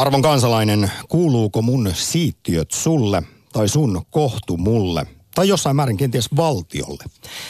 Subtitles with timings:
[0.00, 5.06] Arvon kansalainen, kuuluuko mun siittiöt sulle tai sun kohtu mulle?
[5.34, 7.04] Tai jossain määrin kenties valtiolle.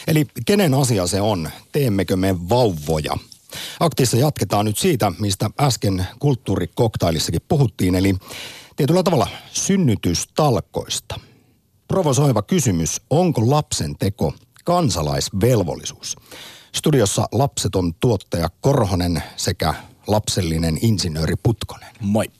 [0.06, 1.50] Eli kenen asia se on?
[1.72, 3.16] Teemmekö me vauvoja?
[3.80, 8.14] Aktissa jatketaan nyt siitä, mistä äsken kulttuurikoktailissakin puhuttiin, eli
[8.76, 11.20] tietyllä tavalla synnytystalkoista.
[11.88, 16.16] Provosoiva kysymys, onko lapsen teko kansalaisvelvollisuus?
[16.74, 19.74] Studiossa lapseton tuottaja Korhonen sekä
[20.06, 21.90] lapsellinen insinööri Putkonen.
[22.00, 22.39] Moi.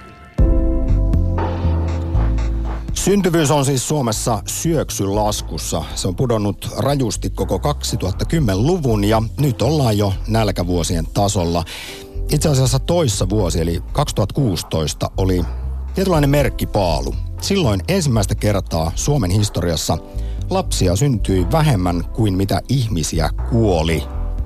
[3.03, 5.83] Syntyvyys on siis Suomessa syöksylaskussa.
[5.95, 11.65] Se on pudonnut rajusti koko 2010-luvun ja nyt ollaan jo nälkävuosien tasolla.
[12.31, 15.43] Itse asiassa toissa vuosi eli 2016 oli
[15.95, 17.15] tietynlainen merkkipaalu.
[17.41, 19.97] Silloin ensimmäistä kertaa Suomen historiassa
[20.49, 24.03] lapsia syntyi vähemmän kuin mitä ihmisiä kuoli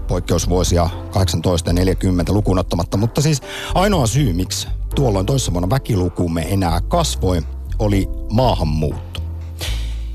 [0.08, 2.98] poikkeusvuosia 18 ja 40 lukuun ottamatta.
[2.98, 3.42] Mutta siis
[3.74, 7.42] ainoa syy, miksi tuolloin toissa vuonna väkilukumme enää kasvoi,
[7.80, 9.22] oli maahanmuutto.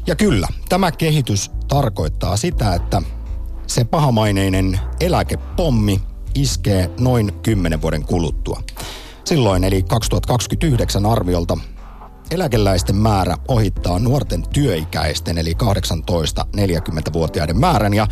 [0.06, 3.02] Ja kyllä, tämä kehitys tarkoittaa sitä, että
[3.66, 6.00] se pahamaineinen eläkepommi
[6.34, 8.62] iskee noin 10 vuoden kuluttua.
[9.24, 11.58] Silloin, eli 2029 arviolta,
[12.30, 17.94] eläkeläisten määrä ohittaa nuorten työikäisten, eli 18-40-vuotiaiden määrän.
[17.94, 18.06] Ja,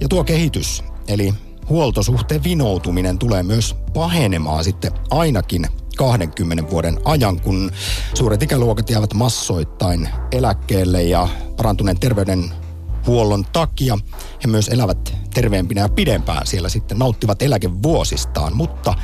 [0.00, 1.34] ja tuo kehitys, eli
[1.68, 5.66] huoltosuhteen vinoutuminen tulee myös pahenemaan sitten ainakin
[5.96, 7.70] 20 vuoden ajan, kun
[8.14, 13.98] suuret ikäluokat jäävät massoittain eläkkeelle ja parantuneen terveydenhuollon takia
[14.44, 18.56] he myös elävät terveempinä ja pidempään siellä sitten nauttivat eläkevuosistaan.
[18.56, 18.94] Mutta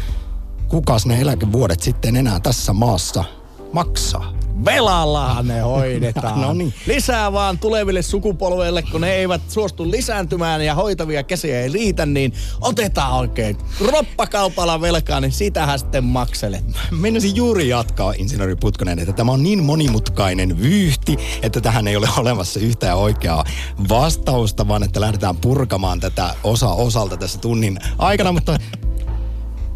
[0.68, 3.24] kukas ne eläkevuodet sitten enää tässä maassa
[3.72, 4.41] maksaa?
[4.64, 6.40] Velallahan ne hoidetaan.
[6.42, 6.74] no niin.
[6.86, 12.32] Lisää vaan tuleville sukupolville, kun ne eivät suostu lisääntymään ja hoitavia käsiä ei riitä, niin
[12.60, 13.56] otetaan oikein
[13.92, 16.64] roppakaupalla velkaa, niin sitähän sitten makselet.
[16.90, 22.08] Mennäisin juuri jatkaa, insinööri Putkonen, että tämä on niin monimutkainen vyyhti, että tähän ei ole
[22.16, 23.44] olemassa yhtään oikeaa
[23.88, 28.58] vastausta, vaan että lähdetään purkamaan tätä osa osalta tässä tunnin aikana, mutta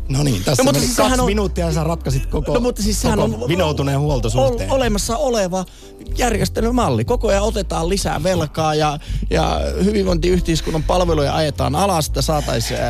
[0.08, 1.26] No niin, tässä no, meni siis kaksi on...
[1.26, 4.70] minuuttia ja sä ratkaisit koko, no, mutta siis koko on vinoutuneen huoltosuhteen.
[4.70, 5.64] Ol, olemassa oleva
[6.18, 7.04] järjestelymalli.
[7.04, 8.98] Koko ajan otetaan lisää velkaa ja,
[9.30, 12.80] ja hyvinvointiyhteiskunnan palveluja ajetaan alas, että saataisiin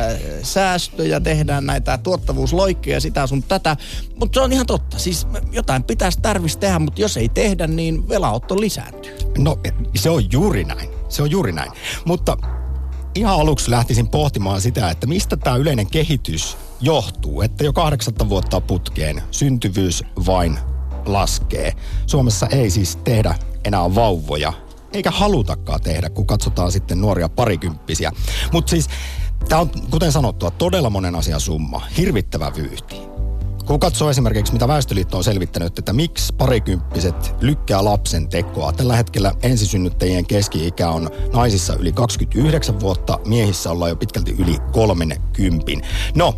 [0.43, 3.77] säästöjä, tehdään näitä tuottavuusloikkeja, sitä sun tätä.
[4.19, 4.99] Mutta se on ihan totta.
[4.99, 9.17] Siis jotain pitäisi tarvitsisi tehdä, mutta jos ei tehdä, niin velaotto lisääntyy.
[9.37, 9.57] No
[9.95, 10.89] se on juuri näin.
[11.09, 11.71] Se on juuri näin.
[12.05, 12.37] Mutta
[13.17, 18.61] ihan aluksi lähtisin pohtimaan sitä, että mistä tämä yleinen kehitys johtuu, että jo kahdeksatta vuotta
[18.61, 20.59] putkeen syntyvyys vain
[21.05, 21.73] laskee.
[22.05, 24.53] Suomessa ei siis tehdä enää vauvoja,
[24.93, 28.11] eikä halutakaan tehdä, kun katsotaan sitten nuoria parikymppisiä.
[28.51, 28.89] Mutta siis
[29.49, 33.16] tämä on, kuten sanottua, todella monen asian summa, hirvittävä vyyhti.
[33.67, 38.73] Kun katsoo esimerkiksi, mitä Väestöliitto on selvittänyt, että miksi parikymppiset lykkää lapsen tekoa.
[38.73, 45.71] Tällä hetkellä ensisynnyttäjien keski-ikä on naisissa yli 29 vuotta, miehissä ollaan jo pitkälti yli 30.
[46.15, 46.37] No,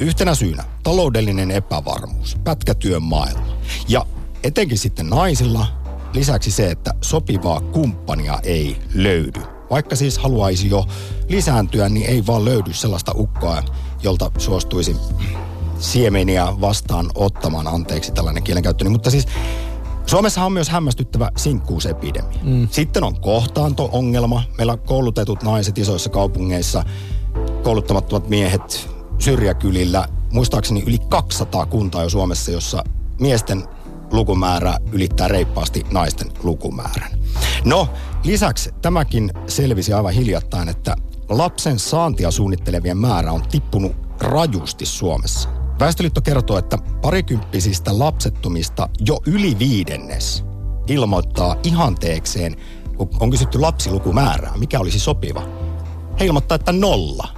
[0.00, 3.46] Yhtenä syynä taloudellinen epävarmuus, pätkätyön maailma.
[3.88, 4.06] Ja
[4.44, 5.66] etenkin sitten naisilla
[6.12, 9.40] lisäksi se, että sopivaa kumppania ei löydy.
[9.70, 10.86] Vaikka siis haluaisi jo
[11.28, 13.62] lisääntyä, niin ei vaan löydy sellaista ukkoa,
[14.02, 14.96] jolta suostuisi
[15.82, 18.90] siemeniä vastaan ottamaan, anteeksi tällainen kielenkäyttöni.
[18.90, 19.26] Mutta siis
[20.06, 22.38] Suomessa on myös hämmästyttävä sinkkuusepidemia.
[22.42, 22.68] Mm.
[22.70, 24.42] Sitten on kohtaanto-ongelma.
[24.58, 26.84] Meillä on koulutetut naiset isoissa kaupungeissa,
[27.62, 32.84] kouluttamattomat miehet syrjäkylillä, muistaakseni yli 200 kuntaa jo Suomessa, jossa
[33.20, 33.64] miesten
[34.12, 37.10] lukumäärä ylittää reippaasti naisten lukumäärän.
[37.64, 37.88] No,
[38.24, 40.96] lisäksi tämäkin selvisi aivan hiljattain, että
[41.28, 45.61] lapsen saantia suunnittelevien määrä on tippunut rajusti Suomessa.
[45.82, 50.44] Väestöliitto kertoo, että parikymppisistä lapsettomista jo yli viidennes
[50.86, 52.56] ilmoittaa ihanteekseen,
[52.96, 55.42] kun on kysytty lapsilukumäärää, mikä olisi sopiva.
[56.20, 57.28] He ilmoittaa, että nolla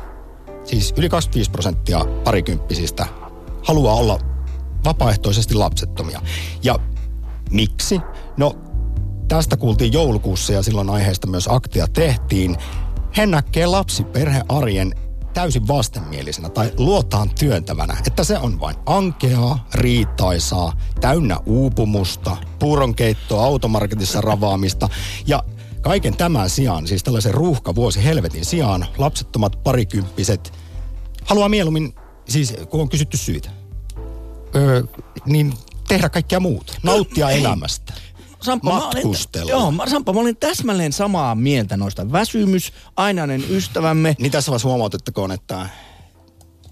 [0.65, 3.07] siis yli 25 prosenttia parikymppisistä
[3.63, 4.19] haluaa olla
[4.85, 6.21] vapaaehtoisesti lapsettomia.
[6.63, 6.79] Ja
[7.51, 8.01] miksi?
[8.37, 8.55] No,
[9.29, 12.57] tästä kuultiin joulukuussa ja silloin aiheesta myös aktia tehtiin.
[13.17, 14.95] He näkee lapsiperhearjen
[15.35, 24.21] täysin vastenmielisenä tai luotaan työntävänä, että se on vain ankeaa, riitaisaa, täynnä uupumusta, puuronkeittoa, automarketissa
[24.21, 24.89] ravaamista
[25.27, 25.43] ja
[25.85, 30.53] Kaiken tämän sijaan, siis tällaisen ruuhkavuosi helvetin sijaan, lapsettomat parikymppiset
[31.25, 31.95] haluaa mieluummin,
[32.29, 33.51] siis kun on kysytty syitä,
[34.57, 34.83] öö,
[35.27, 35.55] niin
[35.89, 37.37] tehdä kaikkea muuta, nauttia Ei.
[38.47, 38.53] Elämästä.
[38.53, 39.51] Samppa, mä olin, Matkustella.
[39.51, 42.13] joo, Samppa, mä olin täsmälleen samaa mieltä noista.
[42.13, 44.17] Väsymys, ainainen ystävämme.
[44.19, 45.69] Niin tässä vaiheessa huomautettakoon, että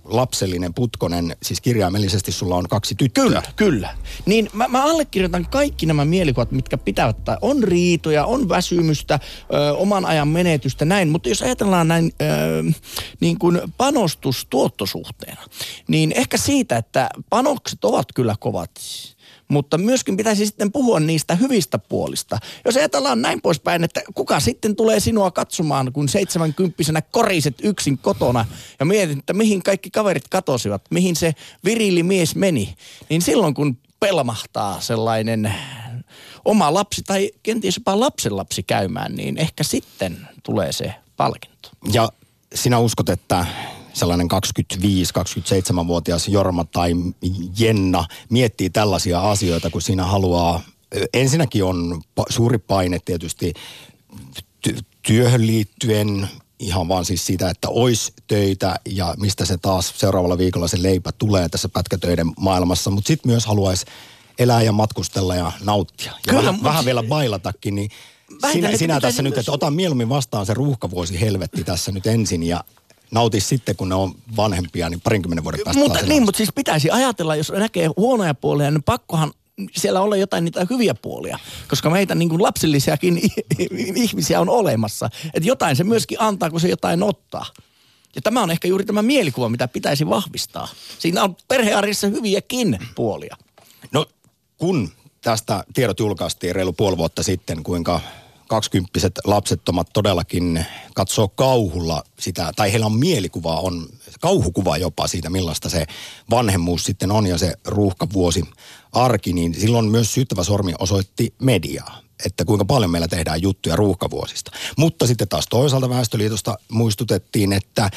[0.05, 3.25] lapsellinen putkonen, siis kirjaimellisesti sulla on kaksi tyttöä.
[3.25, 3.97] Kyllä, kyllä.
[4.27, 9.19] Niin mä, mä allekirjoitan kaikki nämä mielikuvat, mitkä pitävät, tai on riitoja, on väsymystä,
[9.55, 11.09] ö, oman ajan menetystä, näin.
[11.09, 12.25] Mutta jos ajatellaan näin ö,
[13.21, 15.43] niin kuin panostus-tuottosuhteena,
[15.89, 18.71] niin ehkä siitä, että panokset ovat kyllä kovat,
[19.53, 22.39] mutta myöskin pitäisi sitten puhua niistä hyvistä puolista.
[22.65, 28.47] Jos ajatellaan näin poispäin, että kuka sitten tulee sinua katsomaan, kun seitsemänkymppisenä koriset yksin kotona
[28.81, 31.35] ja mietit, että mihin kaikki kaverit katosivat, mihin se
[31.65, 32.75] virili mies meni,
[33.09, 35.55] niin silloin kun pelmahtaa sellainen
[36.45, 41.69] oma lapsi tai kenties jopa lapsenlapsi käymään, niin ehkä sitten tulee se palkinto.
[41.93, 42.09] Ja
[42.55, 43.47] sinä uskot, että
[43.93, 44.29] sellainen
[44.75, 46.93] 25-27-vuotias Jorma tai
[47.59, 50.61] Jenna miettii tällaisia asioita, kun siinä haluaa,
[51.15, 53.53] ensinnäkin on suuri paine tietysti
[54.69, 56.29] ty- työhön liittyen,
[56.59, 61.13] ihan vaan siis siitä, että olisi töitä ja mistä se taas seuraavalla viikolla se leipä
[61.13, 63.87] tulee tässä pätkätöiden maailmassa, mutta sitten myös haluaisi
[64.39, 66.13] elää ja matkustella ja nauttia.
[66.13, 67.91] Ja Kyllä, vähän, mut- vähän vielä bailatakin, niin
[68.43, 72.43] Väitän, sinä, sinä tässä nyt, että ota mieluummin vastaan se ruuhkavuosi helvetti tässä nyt ensin
[72.43, 72.65] ja
[73.13, 76.91] nauti sitten, kun ne on vanhempia, niin parinkymmenen vuoden päästä Mutta, niin, mutta siis pitäisi
[76.91, 79.33] ajatella, jos näkee huonoja puolia, niin pakkohan
[79.77, 81.39] siellä olla jotain niitä hyviä puolia,
[81.69, 83.21] koska meitä niin kuin lapsellisiakin
[83.97, 85.11] ihmisiä on olemassa.
[85.35, 87.47] Että jotain se myöskin antaa, kun se jotain ottaa.
[88.15, 90.69] Ja tämä on ehkä juuri tämä mielikuva, mitä pitäisi vahvistaa.
[90.99, 93.37] Siinä on perhearjessa hyviäkin puolia.
[93.93, 94.07] No
[94.59, 98.01] kun tästä tiedot julkaistiin reilu puoli vuotta sitten, kuinka
[98.49, 103.87] kaksikymppiset lapsettomat todellakin katsoo kauhulla sitä, tai heillä on mielikuva, on
[104.21, 105.87] kauhukuva jopa siitä, millaista se
[106.31, 108.45] vanhemmuus sitten on ja se ruuhkavuosi
[108.93, 114.51] arki, niin silloin myös syyttävä sormi osoitti mediaa että kuinka paljon meillä tehdään juttuja ruuhkavuosista.
[114.77, 117.91] Mutta sitten taas toisaalta Väestöliitosta muistutettiin, että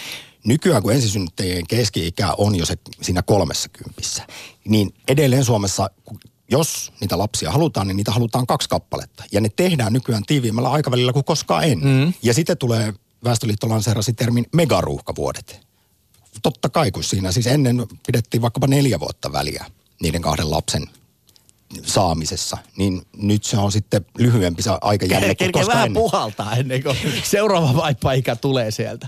[0.46, 4.28] nykyään kun ensisynnyttäjien keski-ikä on jo se siinä kolmessa kympissä,
[4.66, 5.90] niin edelleen Suomessa,
[6.52, 9.24] jos niitä lapsia halutaan, niin niitä halutaan kaksi kappaletta.
[9.32, 12.06] Ja ne tehdään nykyään tiiviimmällä aikavälillä kuin koskaan ennen.
[12.06, 12.14] Mm.
[12.24, 12.94] Ja sitten tulee
[13.24, 15.62] Väestöliitto lanseerasi termin megaruuhkavuodet.
[16.42, 19.66] Totta kai, kun siinä siis ennen pidettiin vaikkapa neljä vuotta väliä
[20.02, 20.88] niiden kahden lapsen
[21.84, 26.02] saamisessa, niin nyt se on sitten lyhyempi se aikajänne Kerkeä vähän ennen.
[26.02, 29.08] puhaltaa ennen kuin seuraava vaipaikä tulee sieltä.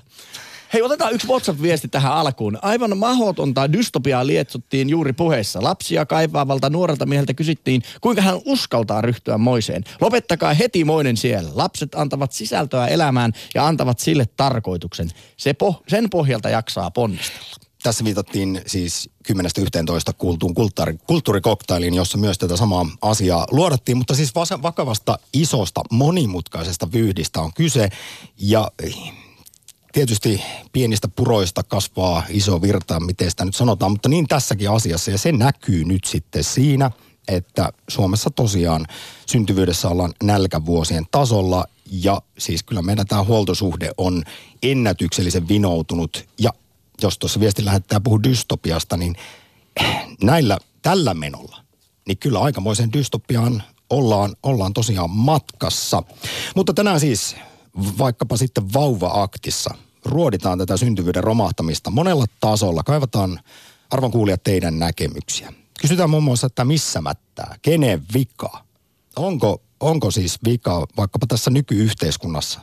[0.73, 2.57] Hei, otetaan yksi WhatsApp-viesti tähän alkuun.
[2.61, 5.63] Aivan mahdotonta dystopiaa lietsottiin juuri puheessa.
[5.63, 9.83] Lapsia kaipaavalta nuorelta mieheltä kysyttiin, kuinka hän uskaltaa ryhtyä moiseen.
[10.01, 11.51] Lopettakaa heti moinen siellä.
[11.53, 15.09] Lapset antavat sisältöä elämään ja antavat sille tarkoituksen.
[15.37, 17.47] Se po- sen pohjalta jaksaa ponnistella.
[17.83, 19.33] Tässä viitattiin siis 10-11
[20.17, 27.41] kuultuun kulttuuri, kulttuurikoktailiin, jossa myös tätä samaa asiaa luodattiin, mutta siis vakavasta, isosta, monimutkaisesta vyyhdistä
[27.41, 27.89] on kyse.
[28.37, 28.71] Ja
[29.91, 30.41] tietysti
[30.71, 35.11] pienistä puroista kasvaa iso virta, miten sitä nyt sanotaan, mutta niin tässäkin asiassa.
[35.11, 36.91] Ja se näkyy nyt sitten siinä,
[37.27, 38.85] että Suomessa tosiaan
[39.25, 44.23] syntyvyydessä ollaan nälkävuosien tasolla ja siis kyllä meidän tämä huoltosuhde on
[44.63, 46.49] ennätyksellisen vinoutunut ja
[47.01, 49.15] jos tuossa viestin lähettää puhuu dystopiasta, niin
[50.23, 51.63] näillä, tällä menolla,
[52.07, 56.03] niin kyllä aikamoisen dystopiaan ollaan, ollaan tosiaan matkassa.
[56.55, 57.35] Mutta tänään siis
[57.97, 62.83] vaikkapa sitten vauva-aktissa ruoditaan tätä syntyvyyden romahtamista monella tasolla.
[62.83, 63.39] Kaivataan
[63.89, 65.53] arvon kuulijat teidän näkemyksiä.
[65.81, 68.63] Kysytään muun muassa, että missä mättää, kenen vika?
[69.15, 72.59] Onko, onko siis vika vaikkapa tässä nykyyhteiskunnassa,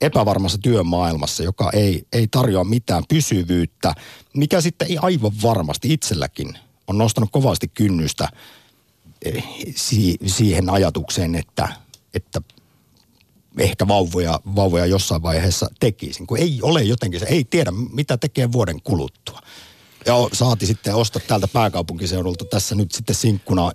[0.00, 3.94] epävarmassa työmaailmassa, joka ei, ei tarjoa mitään pysyvyyttä,
[4.34, 6.58] mikä sitten ei aivan varmasti itselläkin
[6.88, 8.28] on nostanut kovasti kynnystä
[9.22, 9.44] eh,
[9.76, 11.68] si- siihen ajatukseen, että,
[12.14, 12.40] että
[13.58, 18.52] ehkä vauvoja, vauvoja jossain vaiheessa tekisin, kun ei ole jotenkin, se ei tiedä mitä tekee
[18.52, 19.40] vuoden kuluttua.
[20.06, 23.72] Ja saati sitten ostaa täältä pääkaupunkiseudulta tässä nyt sitten sinkkuna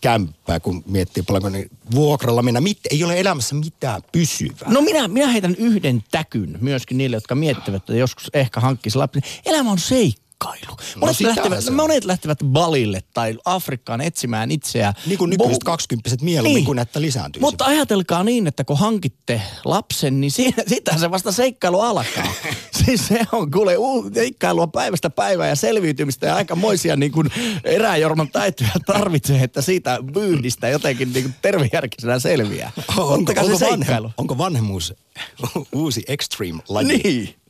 [0.00, 2.60] kämppää, kun miettii paljonko niin vuokralla mennä.
[2.60, 4.68] Mit, ei ole elämässä mitään pysyvää.
[4.68, 9.20] No minä, minä heitän yhden täkyn myöskin niille, jotka miettivät, että joskus ehkä hankkisi lapsi.
[9.46, 10.23] Elämä on seikka.
[10.52, 11.00] Seikkailu.
[11.00, 11.76] Monet, sitähän lähtevät, se on.
[11.76, 14.94] monet lähtevät balille tai Afrikkaan etsimään itseään.
[15.06, 16.64] Niin kuin nykyiset kaksikymppiset mieluummin niin.
[16.64, 17.40] kuin että lisääntyisi.
[17.44, 22.32] Mutta ajatelkaa niin, että kun hankitte lapsen, niin siinä, sitä se vasta seikkailu alkaa.
[22.84, 27.30] siis se on kuule uu, seikkailua päivästä päivää ja selviytymistä ja aikamoisia niin kuin
[27.64, 32.72] eräjorman taitoja tarvitsee, että siitä vyyhdistä jotenkin niin kuin tervejärkisenä selviää.
[32.76, 33.58] Se onko, seikkailu.
[33.70, 34.94] vanhem, onko vanhemmuus
[35.72, 36.86] uusi extreme-laji?
[36.86, 37.43] Niin.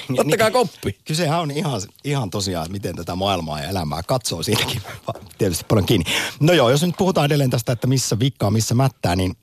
[0.18, 0.98] Ottakaa koppi.
[1.04, 4.82] Kysehän on ihan, ihan tosiaan, miten tätä maailmaa ja elämää katsoo siinäkin
[5.38, 6.12] tietysti paljon kiinni.
[6.40, 9.36] No joo, jos nyt puhutaan edelleen tästä, että missä vikkaa, missä mättää, niin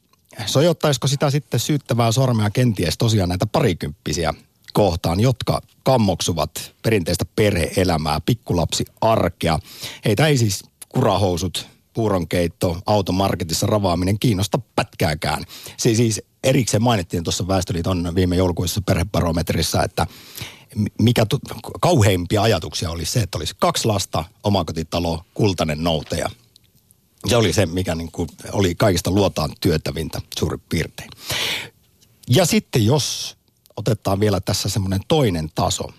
[0.45, 4.33] sojottaisiko sitä sitten syyttävää sormea kenties tosiaan näitä parikymppisiä
[4.74, 9.60] kohtaan, jotka kammoksuvat perinteistä perheelämää, pikkulapsi arkea.
[10.05, 15.43] Heitä ei siis kurahousut, puuronkeitto, automarketissa ravaaminen kiinnosta pätkääkään.
[15.77, 20.07] Se siis erikseen mainittiin tuossa Väestöliiton viime joulukuisessa perhebarometrissa, että
[21.00, 21.39] mikä tu-
[21.81, 26.29] kauheimpia ajatuksia oli se, että olisi kaksi lasta, omakotitalo, kultainen noutaja.
[27.27, 31.09] Se oli se, mikä niin kuin oli kaikista luotaan työtävintä suurin piirtein.
[32.29, 33.38] Ja sitten jos
[33.75, 35.89] otetaan vielä tässä semmoinen toinen taso,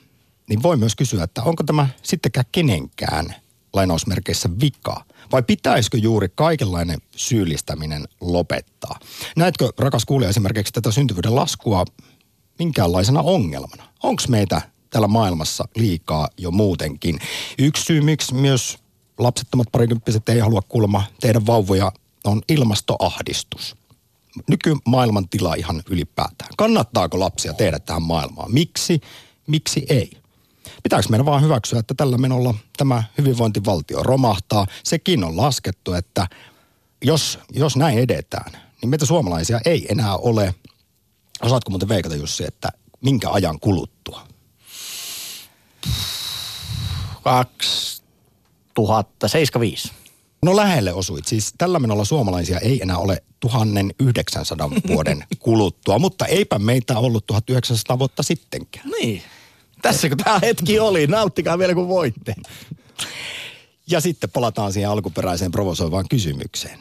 [0.49, 3.35] niin voi myös kysyä, että onko tämä sittenkään kenenkään
[3.75, 5.05] lainausmerkeissä vika?
[5.33, 8.99] Vai pitäisikö juuri kaikenlainen syyllistäminen lopettaa?
[9.37, 11.85] Näetkö, rakas kuulija, esimerkiksi tätä syntyvyyden laskua
[12.59, 13.85] minkäänlaisena ongelmana?
[14.03, 17.19] Onko meitä täällä maailmassa liikaa jo muutenkin?
[17.59, 18.79] Yksi syy, miksi myös
[19.19, 21.93] lapsettomat parikymppiset ei halua kuulemma tehdä vauvoja,
[22.25, 23.77] on ilmastoahdistus.
[24.49, 26.51] Nykymaailman tila ihan ylipäätään.
[26.57, 28.53] Kannattaako lapsia tehdä tähän maailmaan?
[28.53, 29.01] Miksi?
[29.47, 30.24] Miksi ei?
[30.85, 34.67] Pitääkö meidän vaan hyväksyä, että tällä menolla tämä hyvinvointivaltio romahtaa?
[34.85, 36.27] Sekin on laskettu, että
[37.05, 40.55] jos, jos näin edetään, niin meitä suomalaisia ei enää ole.
[41.43, 42.69] Osaatko muuten veikata Jussi, että
[43.01, 44.27] minkä ajan kuluttua?
[47.23, 49.93] 2075.
[50.43, 51.27] No lähelle osuit.
[51.27, 57.99] Siis tällä menolla suomalaisia ei enää ole 1900 vuoden kuluttua, mutta eipä meitä ollut 1900
[57.99, 58.91] vuotta sittenkään.
[59.01, 59.23] Niin.
[59.85, 62.35] Tässä kun tämä hetki oli, nauttikaa vielä kun voitte.
[63.87, 66.79] Ja sitten palataan siihen alkuperäiseen provosoivaan kysymykseen.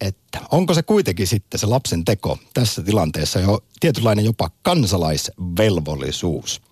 [0.00, 6.62] Että onko se kuitenkin sitten se lapsen teko tässä tilanteessa jo tietynlainen jopa kansalaisvelvollisuus?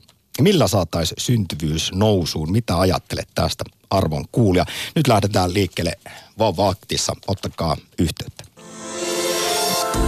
[0.40, 2.52] Millä saataisiin syntyvyys nousuun?
[2.52, 4.66] Mitä ajattelet tästä arvon kuulija?
[4.94, 5.92] Nyt lähdetään liikkeelle
[6.38, 7.16] vauva-aktissa.
[7.26, 8.44] Ottakaa yhteyttä.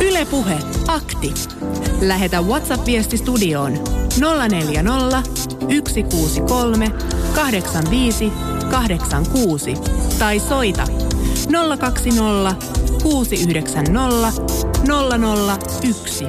[0.00, 1.34] Ylepuhe akti.
[2.00, 3.72] Lähetä WhatsApp-viesti studioon
[4.48, 5.22] 040
[5.86, 6.92] 163
[7.34, 8.32] 85
[8.70, 9.74] 86
[10.18, 10.84] tai soita
[11.78, 12.66] 020
[13.02, 14.42] 690
[15.82, 16.24] 001.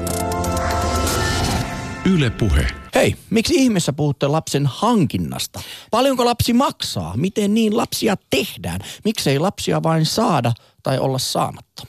[2.05, 2.67] Yle Puhe.
[2.95, 5.61] Hei, miksi ihmeessä puhutte lapsen hankinnasta?
[5.91, 7.17] Paljonko lapsi maksaa?
[7.17, 8.81] Miten niin lapsia tehdään?
[9.05, 11.83] Miksei lapsia vain saada tai olla saamatta?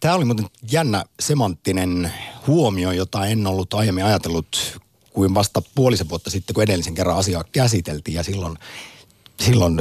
[0.00, 2.12] Tämä oli muuten jännä semanttinen
[2.46, 7.44] huomio, jota en ollut aiemmin ajatellut kuin vasta puolisen vuotta sitten, kun edellisen kerran asiaa
[7.52, 8.58] käsiteltiin ja silloin,
[9.40, 9.80] silloin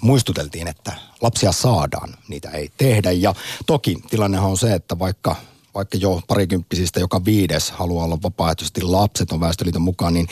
[0.00, 3.12] muistuteltiin, että lapsia saadaan, niitä ei tehdä.
[3.12, 3.34] Ja
[3.66, 5.36] toki tilannehan on se, että vaikka,
[5.74, 10.28] vaikka jo parikymppisistä joka viides haluaa olla vapaaehtoisesti lapseton Väestöliiton mukaan, niin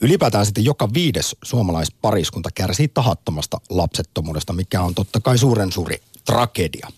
[0.00, 6.88] ylipäätään sitten joka viides suomalaispariskunta kärsii tahattomasta lapsettomuudesta, mikä on totta kai suuren suuri tragedia.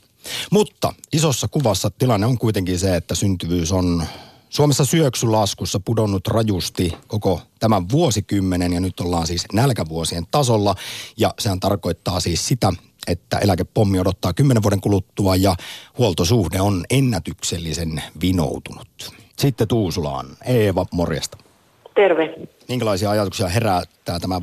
[0.51, 4.05] Mutta isossa kuvassa tilanne on kuitenkin se, että syntyvyys on
[4.51, 10.75] Suomessa syöksylaskussa pudonnut rajusti koko tämän vuosikymmenen ja nyt ollaan siis nälkävuosien tasolla.
[11.17, 12.73] Ja sehän tarkoittaa siis sitä,
[13.07, 15.57] että eläkepommi odottaa kymmenen vuoden kuluttua ja
[15.99, 19.13] huoltosuhde on ennätyksellisen vinoutunut.
[19.39, 20.27] Sitten Tuusulaan.
[20.45, 21.39] Eeva, morjesta.
[21.95, 22.35] Terve.
[22.69, 24.41] Minkälaisia ajatuksia herättää tämä,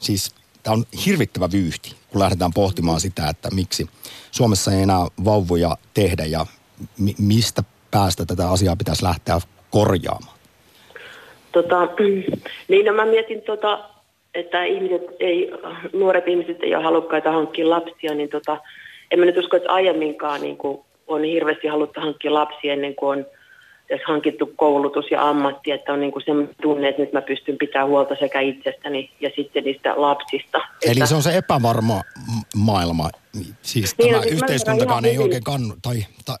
[0.00, 3.86] siis tämä on hirvittävä vyyhti, kun lähdetään pohtimaan sitä, että miksi
[4.30, 6.46] Suomessa ei enää vauvoja tehdä ja
[6.98, 9.38] mi- mistä päästä tätä asiaa pitäisi lähteä
[9.70, 10.38] korjaamaan?
[11.52, 11.88] Tota,
[12.68, 13.84] niin no mä mietin, tota,
[14.34, 15.52] että ihmiset ei,
[15.92, 18.60] nuoret ihmiset ei ole halukkaita hankkia lapsia, niin tota,
[19.10, 23.18] en mä nyt usko, että aiemminkaan niin kuin on hirveästi haluttu hankkia lapsia ennen kuin
[23.18, 23.26] on
[23.90, 27.58] edes hankittu koulutus ja ammatti, että on niin kuin semmoinen tunne, että nyt mä pystyn
[27.58, 30.58] pitämään huolta sekä itsestäni ja sitten niistä lapsista.
[30.58, 32.02] Eli että, se on se epävarma
[32.56, 33.10] maailma.
[33.62, 36.36] Siis Niin, tämä no siis yhteiskuntakaan ei oikein kannu, tai, tai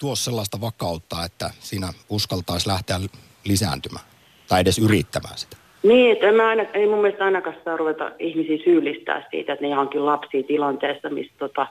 [0.00, 3.00] tuo sellaista vakautta, että siinä uskaltaisi lähteä
[3.44, 4.04] lisääntymään
[4.48, 5.56] tai edes yrittämään sitä.
[5.82, 9.74] Niin, että mä aina, ei mun mielestä ainakaan saa ruveta ihmisiä syyllistää siitä, että ne
[9.74, 11.66] hankin lapsia tilanteessa, missä tota,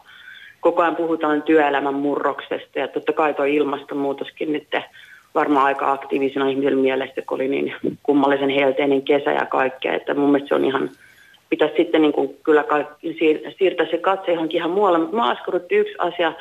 [0.62, 4.68] koko ajan puhutaan työelämän murroksesta ja totta kai tuo ilmastonmuutoskin nyt
[5.36, 10.32] varmaan aika aktiivisena ihmisen mielestä, kun oli niin kummallisen helteinen kesä ja kaikkea, että mun
[10.32, 10.90] mielestä se on ihan
[11.50, 12.66] pitäisi sitten niin kuin kyllä
[13.58, 14.98] siirtää se katse johonkin ihan muualle.
[14.98, 16.34] Mutta mä askarrutti yksi asia,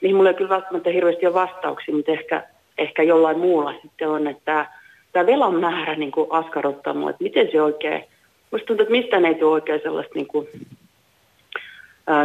[0.00, 2.42] mihin mulla ei kyllä välttämättä hirveästi ole vastauksia, mutta ehkä,
[2.78, 4.66] ehkä jollain muulla sitten on, että
[5.12, 8.04] tämä velan määrä niin kuin askarruttaa mua, että miten se oikein,
[8.50, 10.48] musta tuntuu, että mistään ei tule oikein sellaista niin kuin,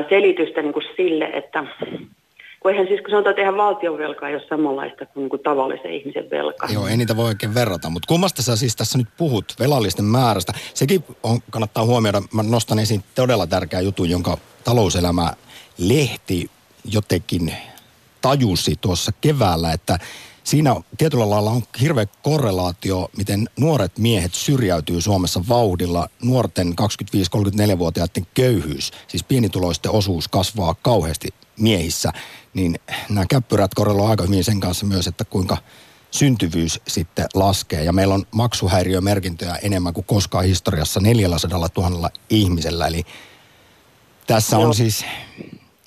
[0.10, 1.66] selitystä niin kuin sille, että
[2.60, 5.94] kun eihän siis, kun sanotaan, että eihän valtionvelka ei ole samanlaista kuin, niin kuin tavallisen
[5.94, 6.68] ihmisen velka.
[6.74, 10.54] Joo, ei niitä voi oikein verrata, mutta kummasta sä siis tässä nyt puhut velallisten määrästä?
[10.74, 15.34] Sekin on, kannattaa huomioida, mä nostan esiin todella tärkeä juttu, jonka talouselämä
[15.78, 16.50] lehti
[16.86, 17.54] jotenkin
[18.22, 20.00] tajusi tuossa keväällä, että
[20.44, 26.10] siinä tietyllä lailla on hirveä korrelaatio, miten nuoret miehet syrjäytyy Suomessa vauhdilla.
[26.24, 31.28] Nuorten 25-34-vuotiaiden köyhyys, siis pienituloisten osuus kasvaa kauheasti
[31.60, 32.14] miehissä.
[32.54, 32.80] Niin
[33.10, 35.58] nämä käppyrät korreloivat aika hyvin sen kanssa myös, että kuinka
[36.12, 37.84] syntyvyys sitten laskee.
[37.84, 42.88] Ja meillä on maksuhäiriömerkintöjä enemmän kuin koskaan historiassa 400 000 ihmisellä.
[42.88, 43.04] Eli
[44.28, 45.06] tässä on siis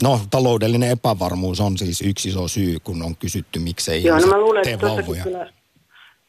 [0.02, 4.38] No, taloudellinen epävarmuus on siis yksi iso syy, kun on kysytty, miksei Joo, no mä
[4.38, 4.86] luulen, että
[5.24, 5.46] kyllä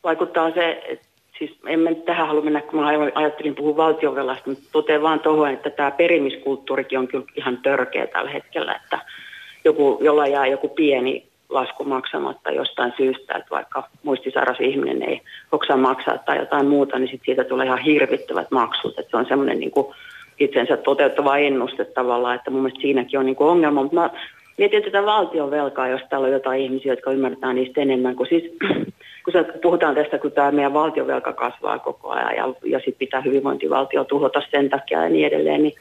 [0.04, 4.64] vaikuttaa se, että siis en mä tähän halua mennä, kun mä ajattelin puhua valtionvelasta, mutta
[4.72, 9.00] totean vaan tuohon, että tämä perimiskulttuurikin on kyllä ihan törkeä tällä hetkellä, että
[9.66, 15.78] joku, jolla jää joku pieni lasku maksamatta jostain syystä, että vaikka muistisairas ihminen ei oksaa
[15.78, 19.00] maksaa tai jotain muuta, niin sit siitä tulee ihan hirvittävät maksut.
[19.00, 19.96] Että se on semmoinen niin kuin
[20.40, 23.82] itsensä toteuttava ennuste tavallaan, että mun mielestä siinäkin on niin kuin ongelma.
[23.82, 24.10] Mutta mä
[24.58, 28.16] mietin tätä valtion velkaa, jos täällä on jotain ihmisiä, jotka ymmärtää niistä enemmän.
[28.16, 28.44] Kun, siis,
[29.26, 34.04] kun puhutaan tästä, kun tämä meidän valtionvelka kasvaa koko ajan ja, ja sitten pitää hyvinvointivaltio
[34.04, 35.74] tuhota sen takia ja niin edelleen, niin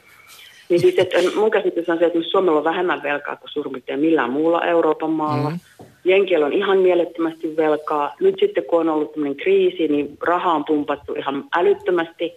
[0.69, 4.29] niin siis, että mun käsitys on se, että Suomella on vähemmän velkaa kuin suurin millään
[4.29, 5.49] muulla Euroopan maalla.
[5.49, 5.59] Mm.
[6.05, 8.15] Jenkiellä on ihan mielettömästi velkaa.
[8.19, 12.33] Nyt sitten kun on ollut tämmöinen kriisi, niin raha on pumpattu ihan älyttömästi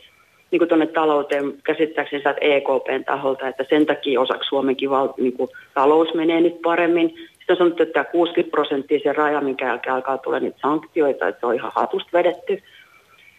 [0.50, 5.33] niin kuin tuonne talouteen käsittääkseni saat EKPn taholta, että sen takia osaksi Suomenkin val, niin
[5.33, 7.09] kuin, talous menee nyt paremmin.
[7.09, 11.29] Sitten on sanottu, että tämä 60 prosenttia se raja, minkä jälkeen alkaa tulla niitä sanktioita,
[11.29, 12.62] että se on ihan hatusta vedetty.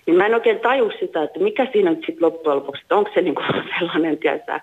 [0.06, 3.12] Niin mä en oikein taju sitä, että mikä siinä nyt sitten loppujen lopuksi, että onko
[3.14, 3.48] se niin kuin
[3.80, 4.62] sellainen, tietää,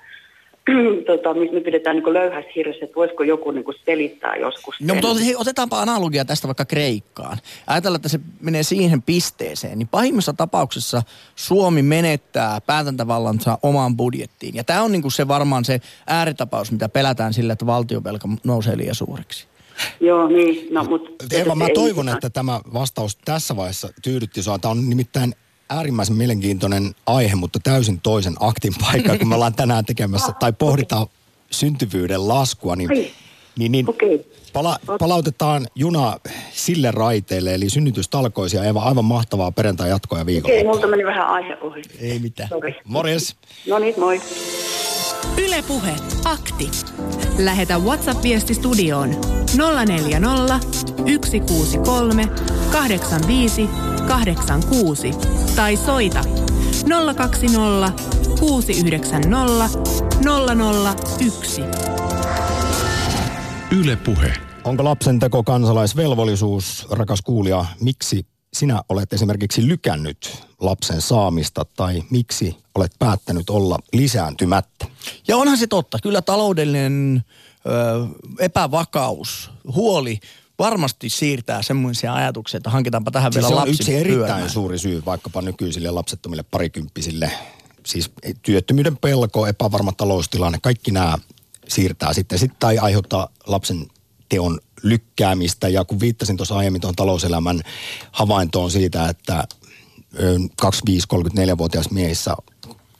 [1.06, 4.74] tota, me pidetään niin löyhässä hirressä, että voisiko joku niin kuin selittää joskus.
[4.80, 7.38] No mutta hei, otetaanpa analogia tästä vaikka Kreikkaan.
[7.66, 11.02] Ajatellaan, että se menee siihen pisteeseen, niin pahimmassa tapauksessa
[11.36, 14.54] Suomi menettää päätäntävallansa omaan budjettiin.
[14.54, 18.76] Ja tämä on niin kuin se varmaan se ääritapaus, mitä pelätään sillä, että valtiovelka nousee
[18.76, 19.46] liian suureksi.
[20.00, 20.74] Joo, niin.
[20.74, 24.58] No, mutta Eva, mä toivon, että tämä vastaus tässä vaiheessa tyydytti sinua.
[24.58, 25.34] Tämä on nimittäin
[25.70, 31.06] äärimmäisen mielenkiintoinen aihe, mutta täysin toisen aktin paikka, kun me ollaan tänään tekemässä tai pohditaan
[31.50, 32.90] syntyvyyden laskua, niin,
[33.58, 34.18] niin, niin okay.
[34.52, 36.18] pala, palautetaan juna
[36.52, 38.64] sille raiteelle, eli synnytystalkoisia.
[38.64, 40.52] Eva, aivan mahtavaa perjantai jatkoa ja viikolla.
[40.52, 41.82] Okei, okay, multa meni vähän aihe ohi.
[42.00, 42.48] Ei mitään.
[42.48, 42.74] Sorry.
[42.84, 43.36] Morjes.
[43.68, 44.20] No niin, moi.
[45.38, 46.70] Ylepuhe akti.
[47.38, 49.10] Lähetä WhatsApp-viesti studioon
[49.86, 50.60] 040
[51.16, 52.28] 163
[52.72, 53.68] 85
[54.08, 55.10] 86
[55.56, 56.24] tai soita
[57.16, 57.92] 020
[58.40, 59.78] 690
[61.20, 61.62] 001.
[63.80, 64.32] Yle Puhe.
[64.64, 67.64] Onko lapsen teko kansalaisvelvollisuus, rakas kuulija?
[67.80, 74.86] Miksi sinä olet esimerkiksi lykännyt lapsen saamista tai miksi olet päättänyt olla lisääntymättä?
[75.28, 75.98] Ja onhan se totta.
[76.02, 77.24] Kyllä taloudellinen
[77.66, 77.70] ö,
[78.38, 80.20] epävakaus, huoli
[80.58, 84.50] varmasti siirtää semmoisia ajatuksia, että hankitaanpa tähän siis vielä lapsi on yksi erittäin pyörimään.
[84.50, 87.30] suuri syy vaikkapa nykyisille lapsettomille parikymppisille.
[87.86, 88.10] Siis
[88.42, 91.18] työttömyyden pelko, epävarma taloustilanne, kaikki nämä
[91.68, 93.86] siirtää sitten, sitten tai aiheuttaa lapsen
[94.28, 95.68] teon lykkäämistä.
[95.68, 97.60] Ja kun viittasin tuossa aiemmin tuohon talouselämän
[98.12, 99.48] havaintoon siitä, että
[100.62, 102.36] 25-34-vuotias miehissä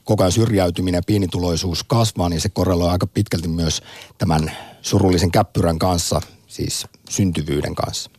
[0.05, 3.83] koko ajan syrjäytyminen ja pienituloisuus kasvaa, niin se korreloi aika pitkälti myös
[4.19, 8.11] tämän surullisen käppyrän kanssa, siis syntyvyyden kanssa.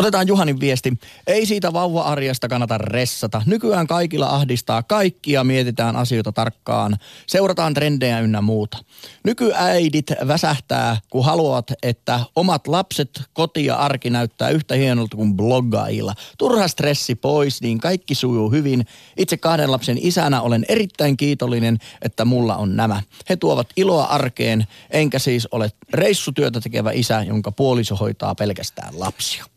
[0.00, 0.98] Otetaan Juhanin viesti.
[1.26, 3.42] Ei siitä vauva-arjesta kannata ressata.
[3.46, 8.78] Nykyään kaikilla ahdistaa kaikkia, mietitään asioita tarkkaan, seurataan trendejä ynnä muuta.
[9.24, 16.14] Nykyäidit väsähtää, kun haluat, että omat lapset, koti ja arki näyttää yhtä hienolta kuin bloggailla.
[16.38, 18.86] Turha stressi pois, niin kaikki sujuu hyvin.
[19.16, 23.02] Itse kahden lapsen isänä olen erittäin kiitollinen, että mulla on nämä.
[23.28, 29.49] He tuovat iloa arkeen, enkä siis ole reissutyötä tekevä isä, jonka puoliso hoitaa pelkästään lapsia.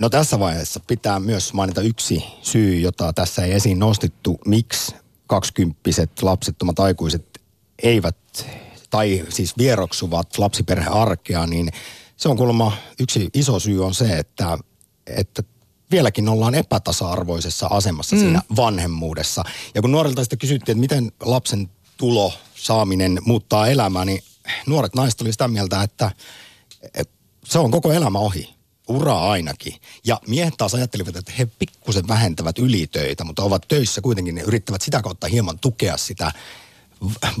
[0.00, 4.94] No tässä vaiheessa pitää myös mainita yksi syy, jota tässä ei esiin nostettu, miksi
[5.26, 7.40] kaksikymppiset lapsettomat aikuiset
[7.82, 8.16] eivät,
[8.90, 11.68] tai siis vieroksuvat lapsiperhearkea, niin
[12.16, 14.58] se on kuulemma yksi iso syy on se, että,
[15.06, 15.42] että
[15.90, 18.20] vieläkin ollaan epätasa-arvoisessa asemassa mm.
[18.20, 19.44] siinä vanhemmuudessa.
[19.74, 24.22] Ja kun nuorilta sitten kysyttiin, että miten lapsen tulo, saaminen muuttaa elämää, niin
[24.66, 26.10] nuoret naiset oli sitä mieltä, että
[27.44, 28.55] se on koko elämä ohi.
[28.88, 29.74] Ura ainakin.
[30.04, 34.34] Ja miehet taas ajattelivat, että he pikkusen vähentävät ylitöitä, mutta ovat töissä kuitenkin.
[34.34, 36.32] Ne yrittävät sitä kautta hieman tukea sitä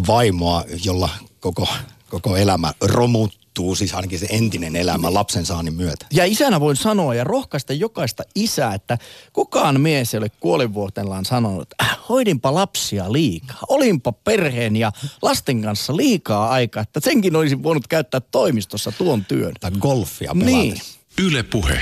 [0.06, 1.08] vaimoa, jolla
[1.40, 1.68] koko,
[2.08, 6.06] koko elämä romuttuu, siis ainakin se entinen elämä lapsen saannin myötä.
[6.12, 8.98] Ja isänä voin sanoa ja rohkaista jokaista isää, että
[9.32, 13.60] kukaan mies ei ole kuolinvuotellaan sanonut, että äh, hoidinpa lapsia liikaa.
[13.68, 19.52] Olinpa perheen ja lasten kanssa liikaa aikaa, että senkin olisi voinut käyttää toimistossa tuon työn.
[19.60, 20.50] Tai golfia pelata.
[20.50, 20.80] Niin.
[21.24, 21.80] Yle Puhe.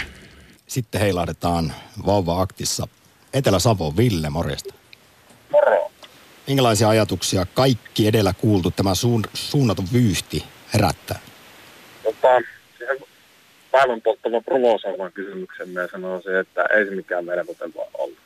[0.67, 1.73] Sitten heilahdetaan
[2.07, 2.89] vauva-aktissa
[3.33, 3.97] Etelä-Savoon.
[3.97, 4.75] Ville, morjesta.
[5.53, 5.91] Moro.
[6.47, 10.45] Minkälaisia ajatuksia kaikki edellä kuultu tämä suun, suunnaton vyyhti
[10.75, 11.19] herättää?
[12.03, 12.41] Tota,
[12.79, 12.99] siihen
[13.71, 18.17] päivän polttava provosoivan kysymyksen mä sanoisin, että ei se mikään velvoite voi olla.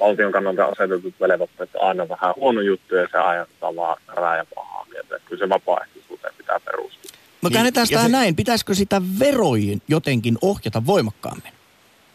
[0.00, 4.46] Valtion kannalta asetetut velvoitteet on aina vähän huono juttu ja se aiheuttaa vaan rää ja
[4.54, 5.18] pahaa mieltä.
[5.24, 7.01] Kyllä se vapaaehtoisuuteen pitää perustua.
[7.42, 8.08] No niin, käännetään sitä se...
[8.08, 8.36] näin.
[8.36, 11.52] Pitäisikö sitä verojen jotenkin ohjata voimakkaammin?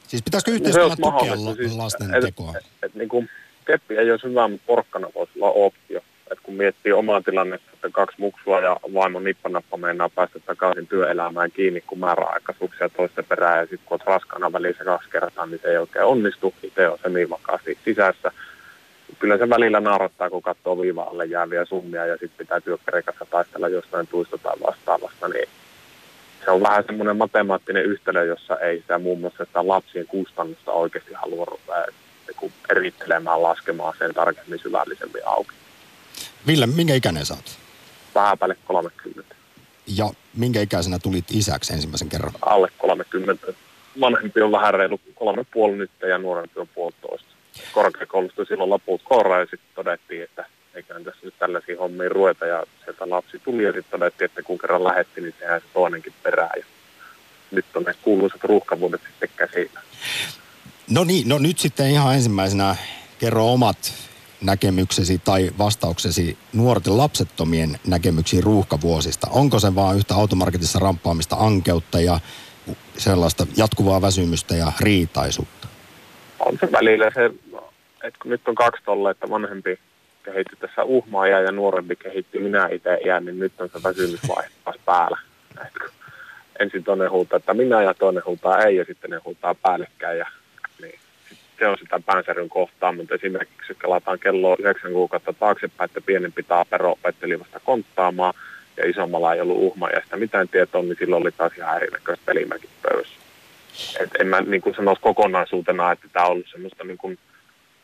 [0.08, 2.54] Siis pitäisikö yhteiskunta tukea siis, lasten et, tekoa?
[2.58, 3.30] Et, et, et, niin kuin,
[3.66, 6.02] keppi ei ole hyvä, mutta porkkana voisi olla optio.
[6.32, 11.52] Et kun miettii omaa tilannetta, että kaksi muksua ja vaimon nippanappa meinaa päästä takaisin työelämään
[11.52, 15.68] kiinni, kun määräaikaisuuksia toisten perään, ja sitten kun olet raskaana välissä kaksi kertaa, niin se
[15.68, 16.54] ei oikein onnistu.
[16.64, 18.32] Itse on se niin vakaasti sisässä
[19.20, 23.68] kyllä se välillä naurattaa, kun katsoo viiva alle jääviä summia ja sitten pitää työkkärikässä taistella
[23.68, 25.50] jostain tuista tai vastaavasta, niin
[26.46, 31.14] se on vähän semmoinen matemaattinen yhtälö, jossa ei sitä muun muassa sitä lapsien kustannusta oikeasti
[31.14, 31.86] halua rupea
[32.70, 35.52] erittelemään, laskemaan sen tarkemmin syvällisemmin auki.
[36.48, 37.58] Ville, minkä ikäinen sä oot?
[38.16, 39.36] Vähän päälle 30.
[39.98, 42.34] Ja minkä ikäisenä tulit isäksi ensimmäisen kerran?
[42.42, 43.54] Alle 30.
[44.00, 47.37] Vanhempi on vähän reilu kolme puoli nyt ja nuorempi on puolitoista
[47.72, 52.64] korkeakoulusta silloin loput koura ja sitten todettiin, että eiköhän tässä nyt tällaisia hommia ruveta ja
[52.84, 56.60] sieltä lapsi tuli ja sitten todettiin, että kun kerran lähetti, niin tehdään se toinenkin perään
[56.60, 56.66] ja
[57.52, 59.82] nyt on ne kuuluisat ruuhkavuodet sitten käsillä.
[60.90, 62.76] No niin, no nyt sitten ihan ensimmäisenä
[63.20, 63.94] kerro omat
[64.42, 69.28] näkemyksesi tai vastauksesi nuorten lapsettomien näkemyksiin ruuhkavuosista.
[69.32, 72.20] Onko se vaan yhtä automarketissa ramppaamista ankeutta ja
[72.98, 75.68] sellaista jatkuvaa väsymystä ja riitaisuutta?
[76.40, 77.32] On se välillä se
[78.04, 79.80] että kun nyt on kaksi tolle, että vanhempi
[80.24, 84.76] kehittyi tässä uhmaa ja nuorempi kehittyy minä itse iän, niin nyt on se väsymysvaihe taas
[84.86, 85.18] päällä.
[85.68, 85.92] Et
[86.60, 90.26] ensin toinen huutaa, että minä ja toinen huutaa ei ja sitten ne huutaa päällekkäin ja
[90.82, 91.00] niin
[91.60, 96.44] se on sitä päänsäryn kohtaa, mutta esimerkiksi jos kelataan kello 9 kuukautta taaksepäin, että pienempi
[96.44, 98.34] taapero opetteli vasta konttaamaan
[98.78, 102.26] ja isommalla ei ollut uhma ja sitä mitään tietoa, niin silloin oli taas ihan erinäköistä
[102.26, 103.16] pelimäkin pöydässä.
[104.00, 107.20] Et en mä niin sanoisi kokonaisuutena, että tämä on ollut semmoista niin kuin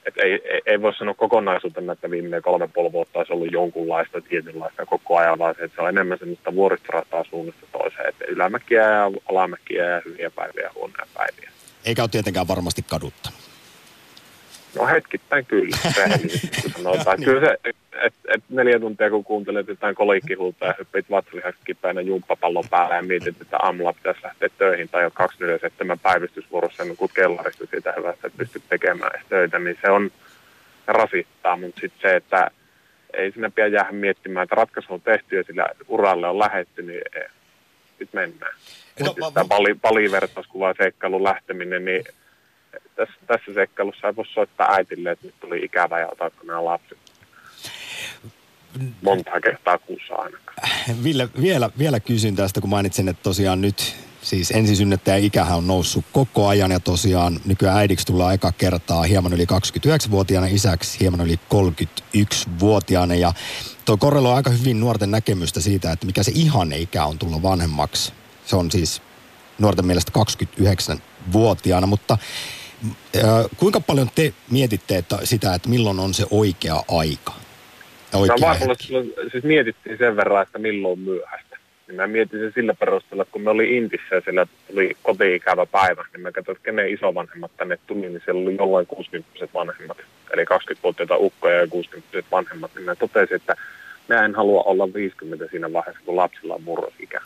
[0.06, 4.22] et ei, ei, ei voi sanoa kokonaisuutena, että viimeinen kolme puoli vuotta olisi ollut jonkunlaista
[4.22, 8.82] tietynlaista koko ajan, vaan se, että se on enemmän semmoista vuoristorataa suunnasta toiseen, että ylämäkiä
[8.82, 11.52] ja alamäkiä ja hyviä päiviä ja huonoja päiviä.
[11.86, 13.43] Eikä ole tietenkään varmasti kaduttanut.
[14.76, 17.24] No hetkittäin kyllä, rehellisesti sanotaan.
[17.24, 17.82] Kyllä se, että
[18.28, 23.42] et neljä tuntia kun kuuntelet jotain kolikkihuulta ja hyppit vatsalihasta kipeänä jumppapallon päällä ja mietit,
[23.42, 28.38] että aamulla pitäisi lähteä töihin tai jo 247 päivystysvuorossa niin kun kellarista siitä hyvästä, että
[28.38, 30.12] pystyt tekemään töitä, niin se on
[30.86, 32.52] se rasittaa, mutta sitten se, että
[33.14, 37.02] ei sinne pidä jäädä miettimään, että ratkaisu on tehty ja sillä uralle on lähetty, niin
[38.00, 38.54] sitten mennään.
[39.00, 42.04] No, tämä pali, palivertauskuva seikkailun lähteminen, niin
[42.96, 46.98] tässä, tässä seikkailussa ei voi soittaa äitille, että nyt tuli ikävä ja otatko nämä lapset.
[49.02, 50.70] Monta kertaa kuussa ainakaan.
[51.04, 56.06] Ville, vielä, vielä kysyn tästä, kun mainitsin, että tosiaan nyt siis ensisynnyttäjän ikähän on noussut
[56.12, 61.40] koko ajan ja tosiaan nykyään äidiksi tullaan eka kertaa hieman yli 29-vuotiaana, isäksi hieman yli
[61.54, 63.34] 31-vuotiaana ja
[63.86, 68.14] tuo korreloi aika hyvin nuorten näkemystä siitä, että mikä se ihanne ikä on tulla vanhemmaksi.
[68.46, 69.02] Se on siis
[69.60, 72.18] nuorten mielestä 29-vuotiaana, mutta
[73.58, 77.34] kuinka paljon te mietitte että sitä, että milloin on se oikea aika?
[78.14, 78.76] Oikea no,
[79.32, 81.58] siis mietittiin sen verran, että milloin myöhäistä.
[81.88, 85.66] Niin mä mietin sen sillä perusteella, että kun me oli Intissä ja siellä tuli koti-ikävä
[85.66, 89.98] päivä, niin mä katsoin, että kenen isovanhemmat tänne tuli, niin siellä oli jollain 60 vanhemmat.
[90.34, 92.72] Eli 20-vuotiaita ukkoja ja 60 vanhemmat.
[92.76, 93.56] Niin mä totesin, että
[94.10, 97.22] mä en halua olla 50 siinä vaiheessa, kun lapsilla on murrosikä.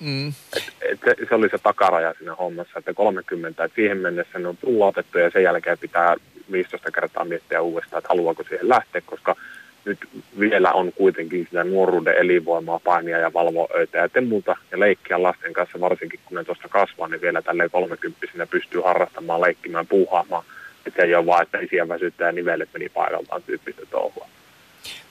[0.00, 0.28] Mm.
[0.56, 4.48] Et, et se, se oli se takaraja siinä hommassa, että 30, että siihen mennessä ne
[4.48, 6.16] on tulotettu ja sen jälkeen pitää
[6.52, 9.36] 15 kertaa miettiä uudestaan, että haluaako siihen lähteä, koska
[9.84, 9.98] nyt
[10.38, 15.52] vielä on kuitenkin sitä nuoruuden elinvoimaa, painia ja valvoa öitä ja muuta ja leikkiä lasten
[15.52, 20.44] kanssa, varsinkin kun ne tuosta kasvaa, niin vielä tälle 30 pystyy harrastamaan, leikkimään, puuhaamaan.
[20.86, 24.28] Että se ei ole vaan, että isiä väsyttää ja nivelet meni paikaltaan tyyppistä touhua.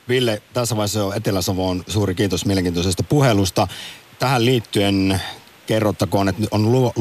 [0.08, 3.68] Ville, tässä vaiheessa on Etelä-Savoon suuri kiitos mielenkiintoisesta puhelusta.
[4.20, 5.20] Tähän liittyen
[5.66, 6.92] kerrottakoon, että on luo,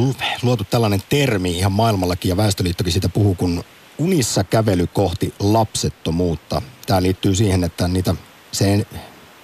[0.42, 3.64] luotu tällainen termi ihan maailmallakin ja Väestöliittokin siitä puhuu, kun
[3.98, 6.62] unissa kävely kohti lapsettomuutta.
[6.88, 8.16] Tämä liittyy siihen, että niitä,
[8.52, 8.86] se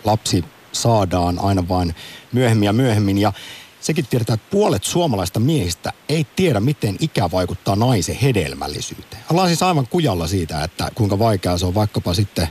[0.04, 1.96] lapsi saadaan aina vain
[2.32, 3.18] myöhemmin ja myöhemmin.
[3.18, 3.34] Ja
[3.82, 9.24] sekin tiedetään, että puolet suomalaista miehistä ei tiedä, miten ikä vaikuttaa naisen hedelmällisyyteen.
[9.32, 12.48] Ollaan siis aivan kujalla siitä, että kuinka vaikeaa se on vaikkapa sitten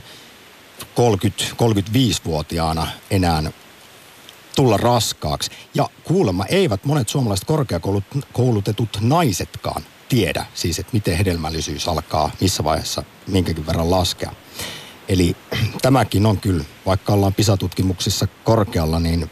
[0.81, 3.43] 30-35-vuotiaana enää
[4.55, 5.51] tulla raskaaksi.
[5.73, 13.03] Ja kuulemma eivät monet suomalaiset korkeakoulutetut naisetkaan tiedä siis, että miten hedelmällisyys alkaa, missä vaiheessa
[13.27, 14.31] minkäkin verran laskea.
[15.07, 15.35] Eli
[15.81, 19.31] tämäkin on kyllä, vaikka ollaan PISA-tutkimuksissa korkealla, niin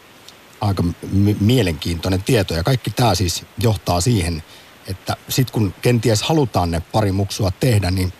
[0.60, 0.94] aika m-
[1.40, 2.54] mielenkiintoinen tieto.
[2.54, 4.42] Ja kaikki tämä siis johtaa siihen,
[4.86, 8.12] että sitten kun kenties halutaan ne pari muksua tehdä, niin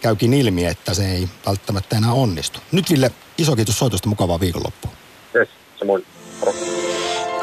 [0.00, 2.60] käykin ilmi, että se ei välttämättä enää onnistu.
[2.72, 4.89] Nyt Ville, iso kiitos soitosta, mukavaa viikonloppua.
[5.80, 6.06] Yes, samoin.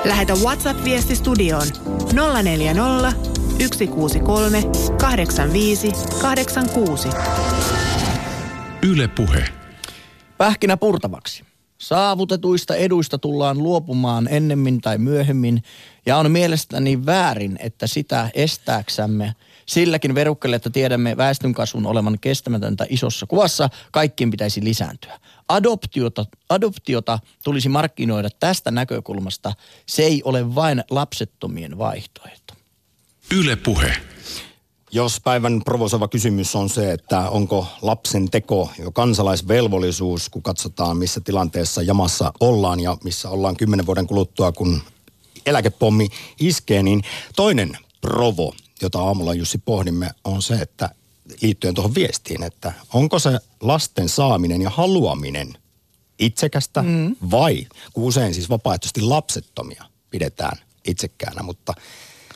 [0.06, 1.68] Lähetä WhatsApp-viesti studioon
[2.44, 3.14] 040
[3.60, 4.64] 163
[5.02, 7.10] 85 86.
[8.90, 9.46] Yle Puhe.
[10.38, 11.44] Pähkinä purtavaksi.
[11.78, 15.64] Saavutetuista eduista tullaan luopumaan ennemmin tai myöhemmin,
[16.06, 19.34] ja on mielestäni väärin, että sitä estääksämme
[19.68, 25.20] silläkin verukkeelle, että tiedämme väestönkasvun olevan kestämätöntä isossa kuvassa, kaikkien pitäisi lisääntyä.
[25.50, 29.54] Adoptiota, adoptiota tulisi markkinoida tästä näkökulmasta.
[29.86, 32.54] Se ei ole vain lapsettomien vaihtoehto.
[33.36, 33.98] Yle Puhe.
[34.92, 41.22] Jos päivän provosoiva kysymys on se, että onko lapsen teko jo kansalaisvelvollisuus, kun katsotaan missä
[41.22, 44.82] tilanteessa jamassa ollaan ja missä ollaan kymmenen vuoden kuluttua, kun
[45.46, 47.02] eläkepommi iskee, niin
[47.36, 50.90] toinen provo, jota aamulla Jussi pohdimme, on se, että
[51.42, 55.58] liittyen tuohon viestiin, että onko se lasten saaminen ja haluaminen
[56.20, 57.16] itsekästä mm.
[57.32, 61.74] vai, kun usein siis vapaaehtoisesti lapsettomia pidetään itsekkäänä, mutta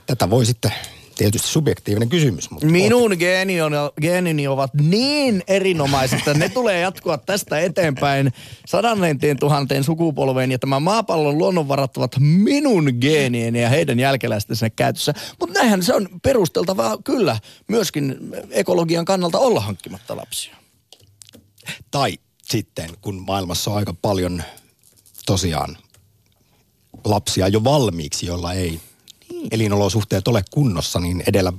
[0.06, 0.74] tätä voi sitten
[1.22, 2.52] tietysti subjektiivinen kysymys.
[2.52, 8.34] Mutta Minun geeni on, geenini ovat niin erinomaiset, että ne tulee jatkoa tästä eteenpäin
[8.68, 10.52] sadannenteen tuhanteen sukupolveen.
[10.52, 15.14] Ja tämä maapallon luonnonvarat ovat minun geenieni ja heidän jälkeläistensä käytössä.
[15.40, 18.16] Mutta näinhän se on perusteltavaa kyllä myöskin
[18.50, 20.56] ekologian kannalta olla hankkimatta lapsia.
[21.92, 24.44] Tai sitten, kun maailmassa on aika paljon
[25.26, 25.78] tosiaan
[27.06, 28.80] lapsia jo valmiiksi, joilla ei
[29.52, 31.54] elinolosuhteet ole kunnossa, niin edellä,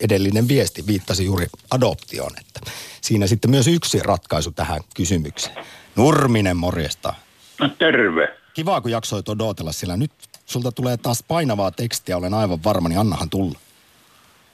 [0.00, 2.60] edellinen viesti viittasi juuri adoptioon, että
[3.00, 5.56] siinä sitten myös yksi ratkaisu tähän kysymykseen.
[5.96, 7.14] Nurminen morjesta.
[7.60, 8.28] No terve.
[8.54, 10.12] Kiva, kun jaksoit odotella, sillä nyt
[10.46, 13.58] sulta tulee taas painavaa tekstiä, olen aivan varma, niin annahan tulla.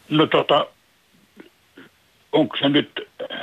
[0.09, 0.67] No tota,
[2.33, 2.91] onko se nyt
[3.33, 3.39] äh,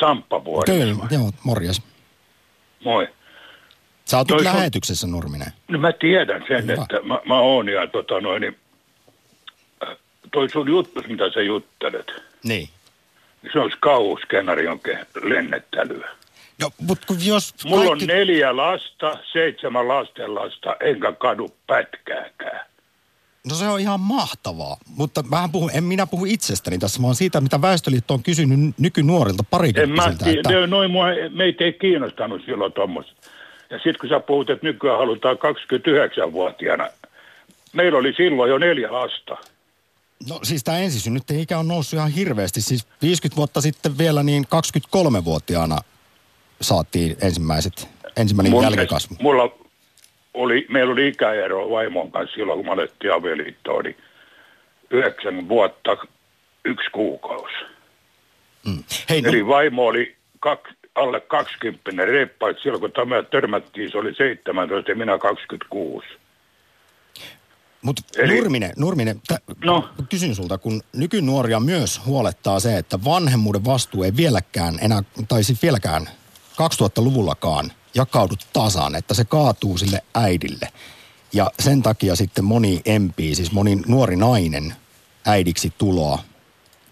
[0.00, 0.84] Samppa vuodessa?
[0.84, 1.82] Kyllä, joo, morjes.
[2.84, 3.08] Moi.
[4.08, 5.52] Sä oot Toi nyt sun- lähetyksessä, Nurminen.
[5.68, 6.82] No mä tiedän sen, Hyvä.
[6.82, 8.56] että mä, mä oon ja tota noin, niin,
[9.88, 9.96] äh,
[10.32, 12.06] toi sun juttu, mitä sä juttelet,
[12.44, 12.68] Niin.
[13.42, 16.08] niin se on kauhuskenarion ke- lennettelyä.
[16.60, 18.04] No, mutta kun jos Mulla kaikki...
[18.04, 22.66] on neljä lasta, seitsemän lastenlasta, enkä kadu pätkääkään.
[23.48, 27.40] No se on ihan mahtavaa, mutta mähän puhun, en minä puhu itsestäni tässä, vaan siitä,
[27.40, 30.30] mitä Väestöliitto on kysynyt nykynuorilta En mä, parikymppisiltä.
[30.30, 33.12] Että, noin mua, meitä ei kiinnostanut silloin tuommoista.
[33.70, 36.88] Ja sitten kun sä puhut, että nykyään halutaan 29-vuotiaana,
[37.72, 39.36] meillä oli silloin jo neljä lasta.
[40.28, 42.60] no siis tämä ensisynnyttäjien ikä on noussut ihan hirveästi.
[42.60, 45.78] Siis 50 vuotta sitten vielä niin 23-vuotiaana
[46.60, 49.14] saatiin ensimmäiset, ensimmäinen Mun jälkikasvu.
[49.14, 49.66] mielestä Mulla
[50.34, 53.96] oli, meillä oli ikäero vaimon kanssa silloin, kun mä alettiin avioliittoon, niin
[54.90, 55.96] yhdeksän vuotta
[56.64, 57.54] yksi kuukausi.
[59.10, 64.14] Hei, no, Eli vaimo oli kak, alle 20 reippaat silloin, kun tämä törmättiin, se oli
[64.14, 66.06] 17 ja minä 26.
[67.82, 69.88] mutta eli- Nurminen, Nurminen tä, No.
[70.08, 75.62] kysyn sulta, kun nykynuoria myös huolettaa se, että vanhemmuuden vastuu ei vieläkään enää, tai siis
[75.62, 76.08] vieläkään
[76.52, 80.68] 2000-luvullakaan jakaudu tasan, että se kaatuu sille äidille.
[81.32, 84.74] Ja sen takia sitten moni empii, siis moni nuori nainen
[85.26, 86.18] äidiksi tuloa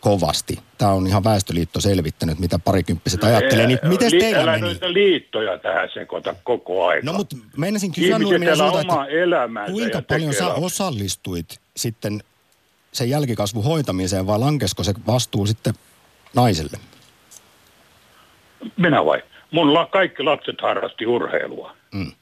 [0.00, 0.58] kovasti.
[0.84, 3.66] Tämä on ihan Väestöliitto selvittänyt, mitä parikymppiset ajattelee.
[3.66, 4.78] Niin miten Li- teillä älä meni?
[4.94, 7.06] liittoja tähän sekoita koko aika.
[7.06, 8.94] No mutta meinasin kysyä Nurminen sulta, että
[9.72, 12.22] kuinka ja paljon sä osallistuit sitten
[12.92, 15.74] sen jälkikasvun hoitamiseen vai lankesko se vastuu sitten
[16.34, 16.78] naiselle?
[18.76, 19.22] Minä vai?
[19.50, 21.76] Mun la- kaikki lapset harrasti urheilua.
[21.94, 22.12] Mm.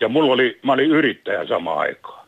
[0.00, 2.20] Ja mulla oli, mä olin yrittäjä samaan aikaan.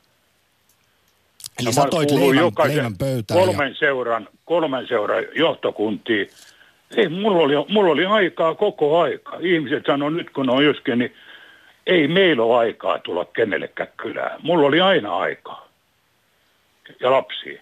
[1.58, 3.40] Eli Ja sä mä toit kuuluin leivän, jokaisen leivän pöytään.
[3.40, 6.28] kolmen, seuran, kolmen seuran johtokuntiin.
[6.96, 9.36] Ei, mulla oli, mulla oli aikaa koko aika.
[9.40, 11.14] Ihmiset sanoo nyt, kun on joskin, niin
[11.86, 14.40] ei meillä ole aikaa tulla kenellekään kylään.
[14.42, 15.68] Mulla oli aina aikaa.
[17.00, 17.60] Ja lapsia.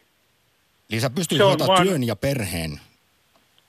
[0.93, 2.81] Eli sä pystyt hoitaa vaan- työn ja perheen.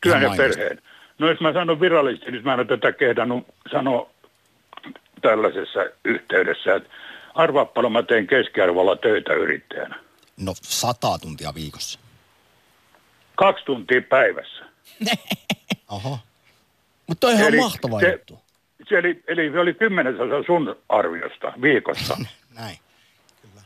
[0.03, 0.57] Työn ja mainiosti.
[0.60, 0.81] perheen.
[1.19, 4.10] No jos mä sanon virallisesti, niin mä en ole tätä kehdannut sanoa
[5.21, 6.89] tällaisessa yhteydessä, että
[7.36, 9.95] arvaa paljon mä teen keskiarvolla töitä yrittäjänä.
[10.38, 11.99] No sata tuntia viikossa.
[13.41, 14.65] Kaksi tuntia päivässä.
[15.89, 16.19] Oho.
[17.08, 18.39] Mutta toi on Eli mahtava se- juttu.
[18.89, 22.17] Se oli, eli se oli kymmenesosa sun arviosta viikossa.
[22.60, 22.77] Näin.
[23.41, 23.62] Kyllä.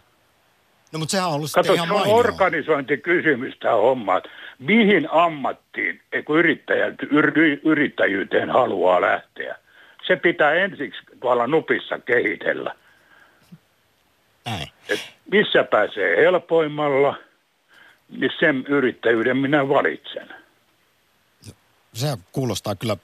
[0.94, 2.16] No mutta sehän on ollut sitten Kato, ihan se on mainio.
[2.16, 4.18] organisointikysymys tämä homma.
[4.18, 9.56] että Mihin ammattiin, ei kun yrittäjä, yri, yrittäjyyteen haluaa lähteä?
[10.08, 12.76] Se pitää ensiksi tuolla nupissa kehitellä.
[14.46, 14.68] Näin.
[14.90, 15.00] Et
[15.32, 17.16] missä pääsee helpoimmalla,
[18.10, 20.30] niin sen yrittäjyyden minä valitsen.
[21.94, 22.98] Se kuulostaa kyllä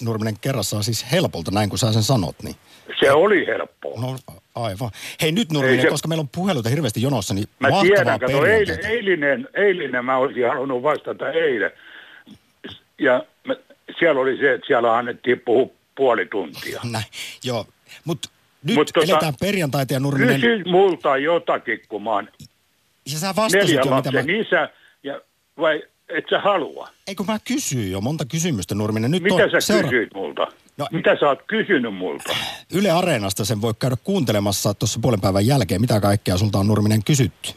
[0.00, 2.36] Nurminen kerrassaan siis helpolta, näin kuin sä sen sanot.
[2.42, 2.56] Niin.
[3.00, 4.00] Se oli helppoa.
[4.00, 4.18] No
[4.54, 4.90] aivan.
[5.20, 8.42] Hei nyt Nurminen, se- koska meillä on puheluita hirveästi jonossa, niin Mä tiedän, kato, eil,
[8.42, 8.88] perjantaita.
[8.88, 11.70] eilinen, eilinen mä olisin halunnut vastata eilen.
[12.98, 13.54] Ja mä,
[13.98, 16.80] siellä oli se, että siellä annettiin puhua puoli tuntia.
[16.92, 17.04] Näin,
[17.44, 17.66] joo.
[18.04, 18.28] Mutta
[18.62, 22.28] nyt Mut tota, eletään perjantaita ja Nurminen, Kysy multa jotakin, kun mä oon
[23.12, 24.20] ja sä vastasit neljän jo, mitä mä...
[24.20, 24.68] isä,
[25.02, 25.20] ja,
[25.60, 26.88] vai et sä halua?
[27.06, 29.10] Eikö mä kysyin jo monta kysymystä Nurminen.
[29.10, 30.46] Nyt Mitä on sä seura- kysyit multa?
[30.76, 32.36] No- Mitä sä oot kysynyt multa?
[32.72, 37.04] Yle Areenasta sen voi käydä kuuntelemassa tuossa puolen päivän jälkeen, mitä kaikkea sulta on Nurminen
[37.04, 37.50] kysytty.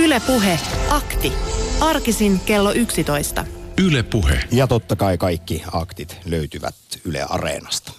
[0.00, 0.58] Yle Puhe.
[0.90, 1.32] Akti.
[1.80, 3.44] Arkisin kello 11.
[3.86, 4.40] Yle Puhe.
[4.52, 7.92] Ja totta kai kaikki aktit löytyvät Yle Areenasta.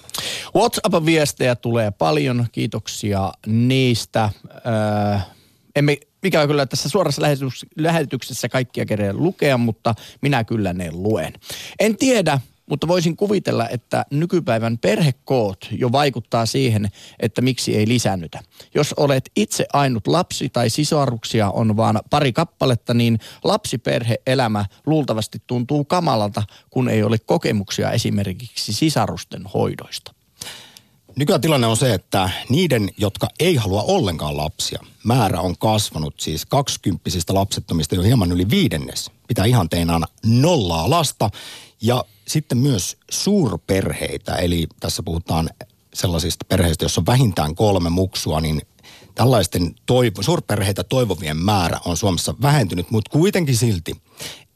[0.56, 4.30] WhatsApp-viestejä tulee paljon, kiitoksia niistä.
[4.54, 5.20] Öö,
[5.76, 7.22] emme, mikä kyllä tässä suorassa
[7.78, 11.34] lähetyksessä kaikkia kerran lukea, mutta minä kyllä ne luen.
[11.80, 18.40] En tiedä, mutta voisin kuvitella, että nykypäivän perhekoot jo vaikuttaa siihen, että miksi ei lisännytä.
[18.76, 25.86] Jos olet itse ainut lapsi tai sisaruksia on vaan pari kappaletta, niin lapsiperheelämä luultavasti tuntuu
[25.86, 30.19] kamalalta, kun ei ole kokemuksia esimerkiksi sisarusten hoidoista.
[31.20, 36.46] Nykyään tilanne on se, että niiden, jotka ei halua ollenkaan lapsia, määrä on kasvanut siis
[36.46, 39.12] 20 lapsettomista jo hieman yli viidennes.
[39.28, 41.30] Pitää ihanteenaan nollaa lasta
[41.82, 45.50] ja sitten myös suurperheitä, eli tässä puhutaan
[45.94, 48.62] sellaisista perheistä, joissa on vähintään kolme muksua, niin
[49.16, 54.02] tällaisten toivo, suurperheitä toivovien määrä on Suomessa vähentynyt, mutta kuitenkin silti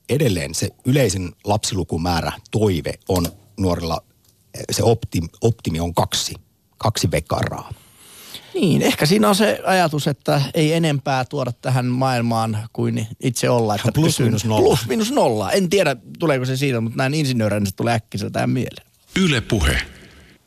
[0.10, 4.04] edelleen se yleisin lapsilukumäärä toive on nuorilla,
[4.72, 6.34] se optimi, optimi on kaksi,
[6.84, 7.70] kaksi vekaraa.
[8.54, 13.76] Niin, ehkä siinä on se ajatus, että ei enempää tuoda tähän maailmaan kuin itse olla.
[13.76, 14.62] Että Plus pysyy- miinus nolla.
[14.62, 15.52] Plus minus nolla.
[15.52, 18.88] En tiedä, tuleeko se siitä, mutta näin insinöörinä se tulee äkkiseltään mieleen.
[19.26, 19.78] Yle Puhe.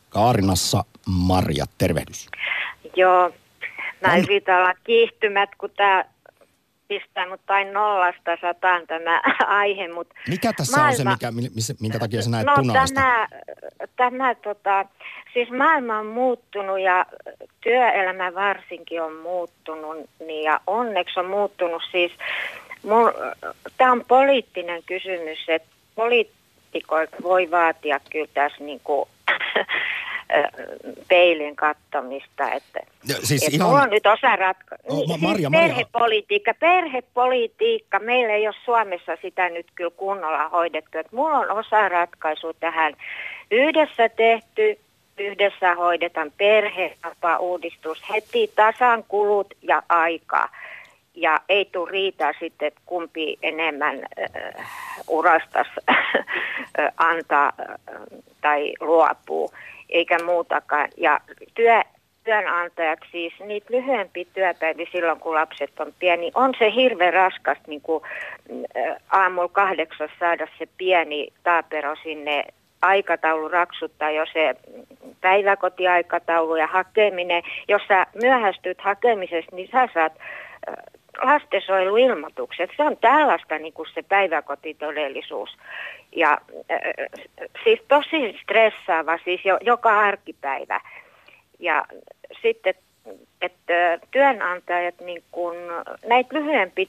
[0.09, 2.27] Kaarinassa Marja, tervehdys.
[2.97, 3.31] Joo,
[4.07, 4.19] mä On.
[4.19, 6.05] yritän olla kiihtymät, kun tää
[6.89, 9.21] pistää mut tain nollasta sataan tämä
[9.61, 13.01] aihe, mutta Mikä tässä on se, mikä, missä- minkä takia sä näet no, punaista?
[13.01, 13.29] Tämä,
[13.97, 14.85] tämä tota,
[15.37, 17.07] siis maailma on muuttunut ja
[17.61, 19.97] työelämä varsinkin on muuttunut
[20.27, 22.13] niin, ja onneksi on muuttunut siis,
[23.77, 29.09] tämä on poliittinen kysymys, että poliitikoilta voi vaatia kyllä tässä niinku,
[31.09, 34.77] peilin kattomista, että Ja siis et ihan- on nyt osa ratka...
[34.89, 35.69] No, niin, Ma- siis Marja, Marja.
[35.69, 40.99] perhepolitiikka, perhepolitiikka, meillä ei ole Suomessa sitä nyt kyllä kunnolla hoidettu.
[40.99, 42.95] Et mulla on osa ratkaisu tähän
[43.51, 44.79] yhdessä tehty,
[45.19, 50.49] yhdessä hoidetaan perhevapaa-uudistus heti tasan kulut ja aika.
[51.15, 54.67] Ja ei tule riitaa sitten, että kumpi enemmän äh,
[55.09, 55.67] urastas
[56.97, 57.77] antaa äh,
[58.41, 59.53] tai luopuu,
[59.89, 60.89] eikä muutakaan.
[60.97, 61.21] Ja
[61.55, 61.83] työ,
[62.25, 67.81] työnantajat siis, niitä lyhyempi työpäiviä silloin, kun lapset on pieni, on se hirveän raskasta niin
[67.81, 68.03] kuin,
[69.11, 72.45] aamulla kahdeksas saada se pieni taapero sinne
[72.87, 74.55] aikataulu raksuttaa jo se
[75.21, 77.43] päiväkotiaikataulu ja hakeminen.
[77.69, 80.13] Jos sä myöhästyt hakemisesta, niin sä saat
[81.23, 82.71] lastensuojeluilmoitukset.
[82.77, 85.51] Se on tällaista niin kuin se päiväkotitodellisuus.
[86.17, 86.39] Ja
[86.71, 86.81] äh,
[87.65, 90.81] siis tosi stressaava, siis jo, joka arkipäivä.
[91.59, 91.85] Ja
[92.43, 92.75] sitten,
[93.43, 95.55] että työnantajat niin kun,
[96.07, 96.89] näitä lyhyempi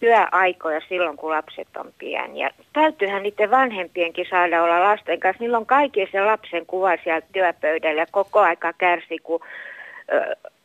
[0.00, 2.50] työaikoja silloin, kun lapset on pieniä.
[2.72, 5.42] Täytyyhän niiden vanhempienkin saada olla lasten kanssa.
[5.42, 9.40] Niillä on kaikki se lapsen kuva siellä työpöydällä koko aika kärsi, kun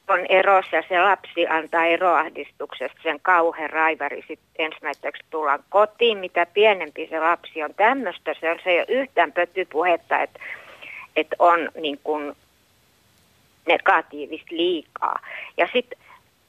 [0.07, 4.23] on erossa ja se lapsi antaa eroahdistuksesta sen kauhean raivari.
[4.27, 7.73] Sitten ensimmäiseksi tullaan kotiin, mitä pienempi se lapsi on.
[7.73, 10.39] Tämmöistä se on, se ole yhtään pötypuhetta, että,
[11.15, 12.35] että on niin kuin
[13.67, 15.19] negatiivista liikaa.
[15.57, 15.99] Ja sitten,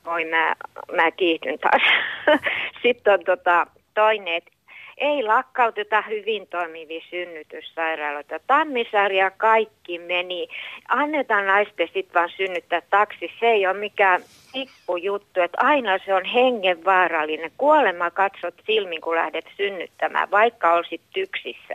[0.05, 0.55] voi mä,
[0.93, 1.83] mä kiihdyn taas.
[2.83, 4.51] sitten on tota, toinen, että
[4.99, 8.41] ei lakkauteta hyvin toimivia synnytyssairaaloita.
[8.47, 10.49] Tammisarja kaikki meni.
[10.89, 13.33] Annetaan naisten sitten vaan synnyttää taksi.
[13.41, 14.21] Se ei ole mikään
[14.53, 17.51] pikkujuttu, että aina se on hengenvaarallinen.
[17.59, 21.75] Kuolema katsot silmin, kun lähdet synnyttämään, vaikka olisit tyksissä.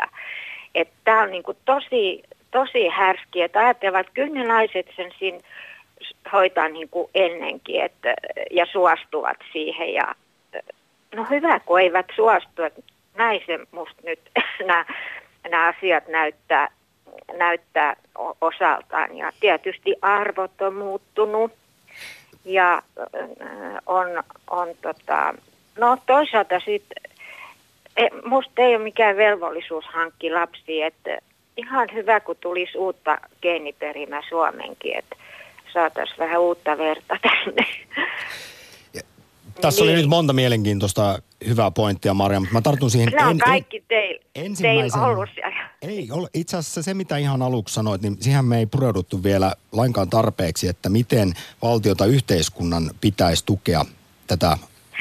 [1.03, 5.39] Tämä on niinku tosi, tosi härski, että ajatellaan, että kyllä ne naiset sen siinä
[6.33, 8.13] hoitaa niin kuin ennenkin että,
[8.51, 9.93] ja suostuvat siihen.
[9.93, 10.15] Ja,
[11.15, 12.61] no hyvä, kun eivät suostu.
[13.15, 14.19] Näin se musta nyt
[15.45, 16.67] nämä, asiat näyttää,
[17.37, 17.95] näyttää
[18.41, 19.17] osaltaan.
[19.17, 21.51] Ja tietysti arvot on muuttunut
[22.45, 25.33] ja äh, on, on tota,
[25.77, 27.09] no toisaalta sitten
[28.25, 31.17] musta ei ole mikään velvollisuus hankki lapsi, että
[31.57, 35.15] ihan hyvä, kun tulisi uutta geeniperimää Suomenkin, että
[35.73, 37.65] saataisiin vähän uutta verta tänne.
[39.61, 39.89] Tässä niin.
[39.89, 43.09] oli nyt monta mielenkiintoista hyvää pointtia, Marja, mutta mä tartun siihen...
[43.13, 45.01] Nämä on en, kaikki teillä ensimmäisen...
[45.01, 45.29] ollut
[45.81, 46.27] Ei ole.
[46.33, 50.67] Itse asiassa se, mitä ihan aluksi sanoit, niin siihen me ei pureuduttu vielä lainkaan tarpeeksi,
[50.67, 53.85] että miten valtiota yhteiskunnan pitäisi tukea
[54.27, 54.57] tätä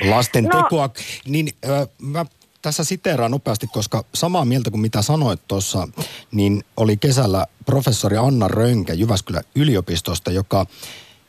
[0.08, 0.62] lasten no.
[0.62, 0.90] tekoa.
[1.26, 2.24] Niin äh, mä
[2.68, 5.88] tässä siteeraan nopeasti, koska samaa mieltä kuin mitä sanoit tuossa,
[6.32, 10.66] niin oli kesällä professori Anna Rönkä Jyväskylän yliopistosta, joka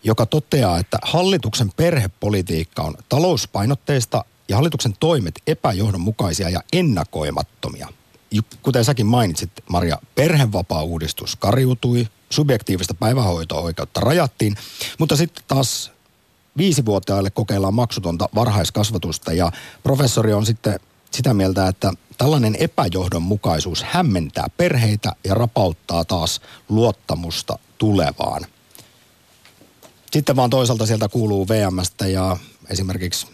[0.03, 7.87] joka toteaa, että hallituksen perhepolitiikka on talouspainotteista ja hallituksen toimet epäjohdonmukaisia ja ennakoimattomia.
[8.63, 14.55] Kuten säkin mainitsit, Maria, perhevapaa-uudistus kariutui, subjektiivista päivähoito-oikeutta rajattiin,
[14.97, 15.91] mutta sitten taas
[16.57, 19.51] viisivuotiaille kokeillaan maksutonta varhaiskasvatusta ja
[19.83, 20.79] professori on sitten
[21.11, 28.45] sitä mieltä, että tällainen epäjohdonmukaisuus hämmentää perheitä ja rapauttaa taas luottamusta tulevaan–
[30.11, 32.37] sitten vaan toisaalta sieltä kuuluu VMstä ja
[32.69, 33.27] esimerkiksi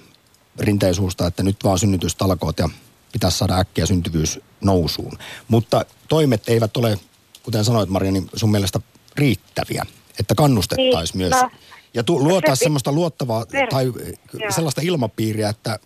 [0.60, 2.70] rinteen suusta, että nyt vaan synnytystalkoot ja
[3.12, 5.18] pitäisi saada äkkiä syntyvyys nousuun.
[5.48, 7.00] Mutta toimet eivät ole,
[7.44, 8.80] kuten sanoit Maria, niin sun mielestä
[9.16, 9.86] riittäviä,
[10.20, 11.42] että kannustettaisiin niin, myös.
[11.42, 11.50] No,
[11.94, 14.52] ja tu- luotaisiin semmoista luottavaa per, tai joo.
[14.52, 15.80] sellaista ilmapiiriä, että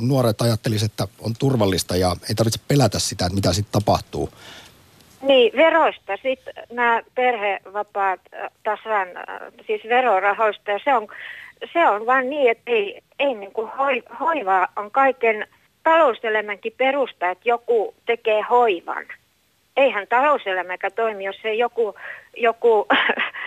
[0.00, 4.30] nuoret ajattelisivat, että on turvallista ja ei tarvitse pelätä sitä, että mitä sitten tapahtuu.
[5.22, 11.08] Niin, veroista sitten nämä perhevapaat äh, tasan, äh, siis verorahoista ja se on,
[11.72, 15.46] se on vaan niin, että ei, ei niin kuin hoi, hoiva on kaiken
[15.82, 19.04] talouselämänkin perusta, että joku tekee hoivan.
[19.76, 21.94] Eihän talouselämäkä toimi, jos ei joku,
[22.36, 22.86] joku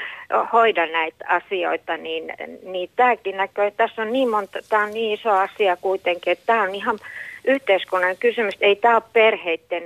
[0.54, 3.72] hoida näitä asioita, niin, niin tämäkin näkyy.
[3.72, 7.00] Tässä on niin monta, tämä on niin iso asia kuitenkin, että tämä on ihan
[7.46, 8.56] yhteiskunnan kysymys.
[8.62, 9.84] Ei tämä ole perheiden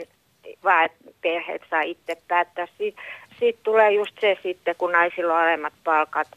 [0.64, 0.90] vaan
[1.22, 2.68] perheet saa itse päättää.
[2.78, 3.02] Siitä,
[3.40, 6.28] siitä tulee just se sitten, kun naisilla on alemmat palkat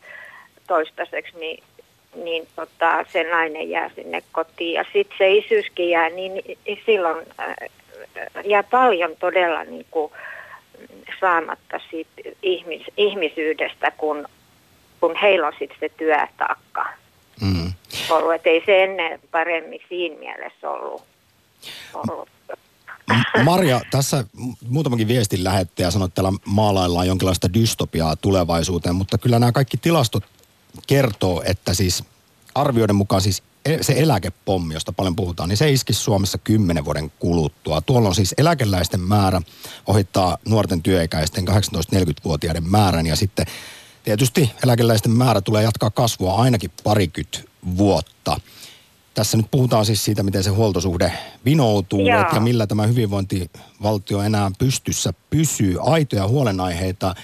[0.66, 1.62] toistaiseksi, niin,
[2.14, 4.74] niin tota, se nainen jää sinne kotiin.
[4.74, 6.32] Ja sitten se isyyskin jää, niin,
[6.66, 7.54] niin silloin äh,
[8.44, 10.12] jää paljon todella niin kuin,
[11.20, 14.28] saamatta siitä ihmis, ihmisyydestä, kun,
[15.00, 16.86] kun heillä on sitten se työtaakka
[17.40, 17.72] mm.
[18.11, 18.34] ollut.
[18.34, 21.02] Et ei se ennen paremmin siinä mielessä ollut.
[21.94, 22.28] ollut.
[23.44, 24.24] Marja, tässä
[24.68, 29.76] muutamakin viestin lähette ja sanoit, että täällä maalaillaan jonkinlaista dystopiaa tulevaisuuteen, mutta kyllä nämä kaikki
[29.76, 30.24] tilastot
[30.86, 32.04] kertoo, että siis
[32.54, 33.42] arvioiden mukaan siis
[33.80, 37.80] se eläkepommi, josta paljon puhutaan, niin se iskisi Suomessa kymmenen vuoden kuluttua.
[37.80, 39.42] Tuolla on siis eläkeläisten määrä
[39.86, 43.46] ohittaa nuorten työikäisten 18-40-vuotiaiden määrän ja sitten
[44.04, 47.40] tietysti eläkeläisten määrä tulee jatkaa kasvua ainakin parikymmentä
[47.76, 48.40] vuotta.
[49.14, 51.12] Tässä nyt puhutaan siis siitä, miten se huoltosuhde
[51.44, 52.24] vinoutuu Joo.
[52.34, 55.76] ja millä tämä hyvinvointivaltio enää pystyssä pysyy.
[55.80, 57.14] Aitoja huolenaiheita.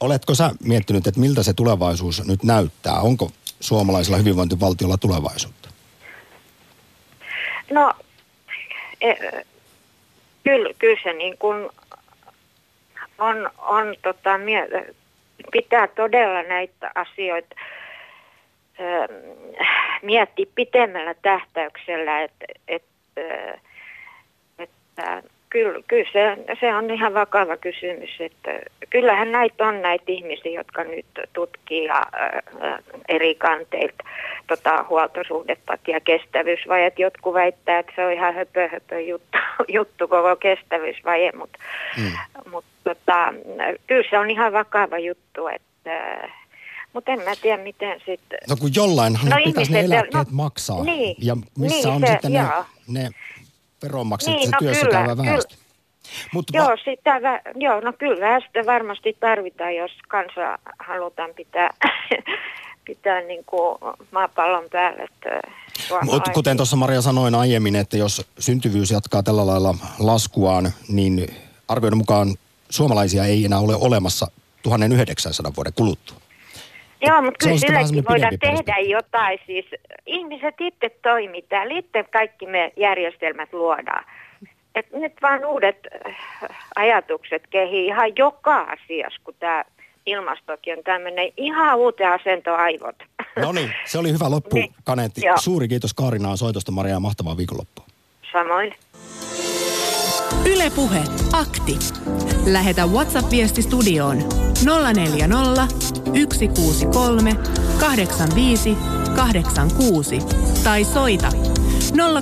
[0.00, 3.00] Oletko sä miettinyt, että miltä se tulevaisuus nyt näyttää?
[3.00, 3.30] Onko
[3.62, 5.68] suomalaisella hyvinvointivaltiolla tulevaisuutta?
[7.70, 7.92] No,
[9.00, 9.14] e,
[10.44, 11.70] kyllä, kyllä se niin kuin
[13.18, 14.30] on, on tota,
[15.52, 17.56] pitää todella näitä asioita
[20.02, 23.22] mietti pitemmällä tähtäyksellä, että, että,
[24.58, 28.10] että kyllä, kyllä se, se on ihan vakava kysymys.
[28.20, 28.50] Että
[28.90, 32.78] kyllähän näitä on näitä ihmisiä, jotka nyt tutkii ja, ää,
[33.08, 34.04] eri kanteilta
[34.46, 36.98] tota, huoltosuhdetta ja kestävyysvajet.
[36.98, 39.38] Jotkut väittää, että se on ihan höpö, höpö juttu,
[39.78, 41.58] juttu koko kestävyysvaje, mutta
[41.96, 42.12] mm.
[42.50, 43.34] mut, tota,
[43.86, 46.28] kyllä se on ihan vakava juttu, että
[46.92, 48.38] Mutta en mä tiedä, miten sitten...
[48.48, 50.84] No kun jollainhan No pitäisi ne eläkkeet no, maksaa.
[50.84, 52.64] niin, ja missä niin on se- sitten ne, joo.
[52.88, 53.10] ne
[53.82, 55.32] veronmaksajat, Niin, se no työssä kyllä, käyvä kyllä.
[55.32, 55.54] väestö.
[56.34, 61.70] Mutta Joo, sitä, vä- joo, no kyllä sitä varmasti tarvitaan, jos kansa halutaan pitää,
[62.86, 63.78] pitää niin kuin
[64.10, 65.02] maapallon päällä.
[65.02, 71.36] Mut suomalaisia- kuten tuossa Maria sanoin aiemmin, että jos syntyvyys jatkaa tällä lailla laskuaan, niin
[71.68, 72.34] arvioiden mukaan
[72.70, 74.26] suomalaisia ei enää ole olemassa
[74.62, 76.16] 1900 vuoden kuluttua.
[77.02, 79.38] Joo, mutta kyllä silläkin voidaan tehdä jotain.
[79.46, 79.66] Siis
[80.06, 84.04] ihmiset itse toimii täällä, itse kaikki me järjestelmät luodaan.
[84.74, 85.76] Et nyt vaan uudet
[86.06, 86.16] äh,
[86.76, 89.64] ajatukset kehii ihan joka asiassa, kun tämä
[90.06, 92.96] ilmastokin on tämmöinen ihan uuteen asentoon aivot.
[93.36, 95.26] No niin, se oli hyvä loppu, Niin, Kaneetti.
[95.26, 95.36] joo.
[95.36, 97.84] Suuri kiitos Kaarinaan soitosta, Maria, ja mahtavaa viikonloppua.
[98.32, 98.74] Samoin.
[100.44, 101.78] Ylepuhe akti.
[102.46, 104.18] Lähetä WhatsApp-viesti studioon
[104.94, 105.68] 040
[106.22, 107.36] 163
[107.80, 108.76] 85
[109.16, 110.18] 86
[110.64, 111.28] tai soita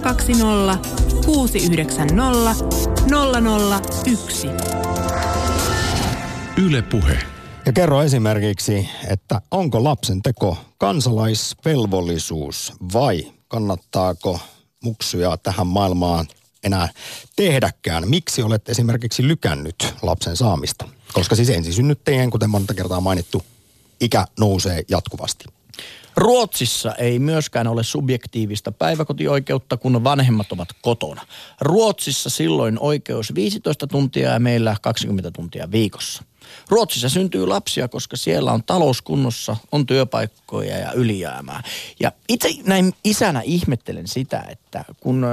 [0.02, 0.88] 020
[1.26, 2.54] 690
[4.12, 4.48] 001.
[6.56, 7.18] Yle Puhe.
[7.66, 14.40] Ja kerro esimerkiksi, että onko lapsen teko kansalaisvelvollisuus vai kannattaako
[14.84, 16.26] muksuja tähän maailmaan
[16.64, 16.88] enää
[17.36, 18.08] tehdäkään?
[18.08, 20.88] Miksi olet esimerkiksi lykännyt lapsen saamista?
[21.12, 23.42] Koska siis ensisynnyttäjien, kuten monta kertaa mainittu,
[24.00, 25.44] ikä nousee jatkuvasti.
[26.16, 31.26] Ruotsissa ei myöskään ole subjektiivista päiväkotioikeutta, kun vanhemmat ovat kotona.
[31.60, 36.22] Ruotsissa silloin oikeus 15 tuntia ja meillä 20 tuntia viikossa.
[36.68, 41.62] Ruotsissa syntyy lapsia, koska siellä on talouskunnossa, on työpaikkoja ja ylijäämää.
[42.00, 45.26] Ja itse näin isänä ihmettelen sitä, että kun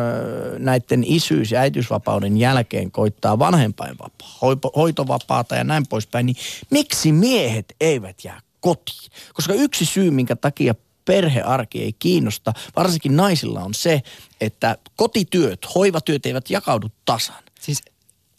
[0.57, 4.37] näiden isyys- ja äitiysvapauden jälkeen koittaa vanhempainvapaa,
[4.75, 6.35] hoitovapaata ja näin poispäin, niin
[6.69, 9.11] miksi miehet eivät jää kotiin?
[9.33, 14.01] Koska yksi syy, minkä takia perhearki ei kiinnosta, varsinkin naisilla on se,
[14.41, 17.43] että kotityöt, hoivatyöt eivät jakaudu tasan.
[17.59, 17.81] Siis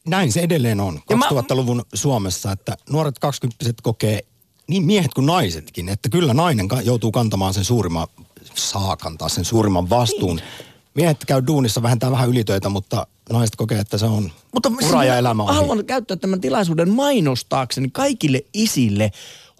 [0.09, 4.20] näin se edelleen on Ja mä- 2000-luvun Suomessa, että nuoret 20 kokee
[4.66, 8.09] niin miehet kuin naisetkin, että kyllä nainen joutuu kantamaan sen suurimman,
[8.54, 10.36] saa kantaa sen suurimman vastuun.
[10.36, 10.46] Niin.
[10.94, 15.12] Miehet käy duunissa, vähentää vähän ylitöitä, mutta naiset kokee, että se on Mutta ura ja
[15.12, 15.54] mä elämä ohi.
[15.54, 19.11] haluan käyttää tämän tilaisuuden mainostaakseni kaikille isille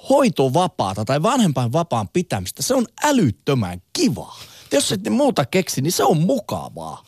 [0.09, 2.63] hoitovapaata tai vanhempainvapaan pitämistä.
[2.63, 4.39] Se on älyttömän kivaa.
[4.73, 7.05] Jos ette muuta keksi, niin se on mukavaa.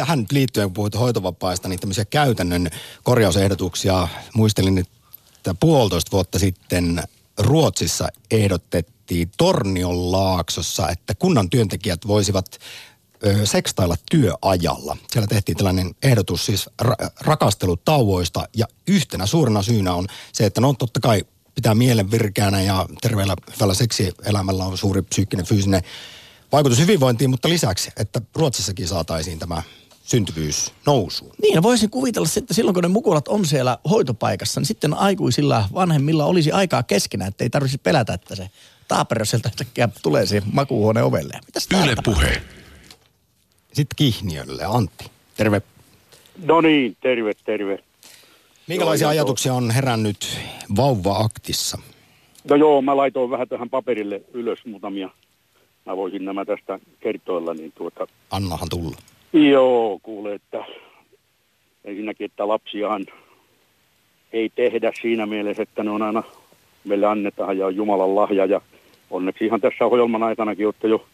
[0.00, 2.70] Tähän liittyen, kun puhuit hoitovapaista, niin tämmöisiä käytännön
[3.02, 4.08] korjausehdotuksia.
[4.34, 7.02] Muistelin, että puolitoista vuotta sitten
[7.38, 12.58] Ruotsissa ehdotettiin Tornionlaaksossa, että kunnan työntekijät voisivat
[13.44, 14.96] sekstailla työajalla.
[15.12, 20.72] Siellä tehtiin tällainen ehdotus siis ra- rakastelutauoista ja yhtenä suurena syynä on se, että no
[20.72, 21.24] totta kai
[21.54, 25.82] pitää mielen virkeänä ja terveellä hyvällä seksielämällä on suuri psyykkinen fyysinen
[26.52, 29.62] vaikutus hyvinvointiin, mutta lisäksi, että Ruotsissakin saataisiin tämä
[30.10, 31.34] syntyvyys nousuun.
[31.42, 35.64] Niin, ja voisin kuvitella, että silloin kun ne mukulat on siellä hoitopaikassa, niin sitten aikuisilla
[35.74, 38.50] vanhemmilla olisi aikaa keskenään, että ei tarvitsisi pelätä, että se
[38.88, 41.40] taapero sieltä yhtäkkiä tulee siihen makuuhuoneen ovelle.
[41.46, 42.42] Mitäs Yle Puhe.
[43.72, 45.04] Sitten Kihniölle, Antti.
[45.36, 45.62] Terve.
[46.44, 47.78] No niin, terve, terve.
[48.66, 50.38] Minkälaisia Joo, ajatuksia on herännyt
[50.76, 51.78] vauva-aktissa?
[52.50, 55.10] No joo, mä laitoin vähän tähän paperille ylös muutamia.
[55.86, 58.96] Mä voisin nämä tästä kertoilla, niin tuota, Annahan tulla.
[59.32, 60.64] Joo, kuule, että
[61.84, 63.06] ensinnäkin, että lapsiahan
[64.32, 66.22] ei tehdä siinä mielessä, että ne on aina,
[66.84, 68.44] meille annetaan ja on Jumalan lahja.
[68.44, 68.60] Ja
[69.10, 71.06] onneksi ihan tässä ohjelman aikanakin olette jo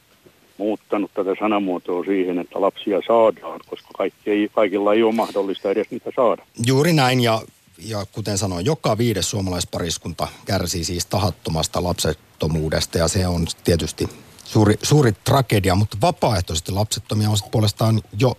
[0.59, 5.91] muuttanut tätä sanamuotoa siihen, että lapsia saadaan, koska kaikki ei, kaikilla ei ole mahdollista edes
[5.91, 6.43] niitä saada.
[6.67, 7.43] Juuri näin ja,
[7.79, 14.09] ja kuten sanoin, joka viides suomalaispariskunta kärsii siis tahattomasta lapsettomuudesta ja se on tietysti
[14.47, 18.35] suuri, suuri tragedia, mutta vapaaehtoisesti lapsettomia on puolestaan jo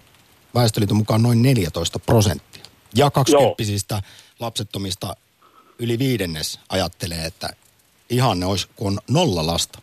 [0.55, 2.64] Väestöliiton mukaan noin 14 prosenttia.
[2.95, 4.01] Ja 20
[4.39, 5.16] lapsettomista
[5.80, 7.49] yli viidennes ajattelee, että
[8.10, 9.80] ihanne olisi, kun on nolla lasta.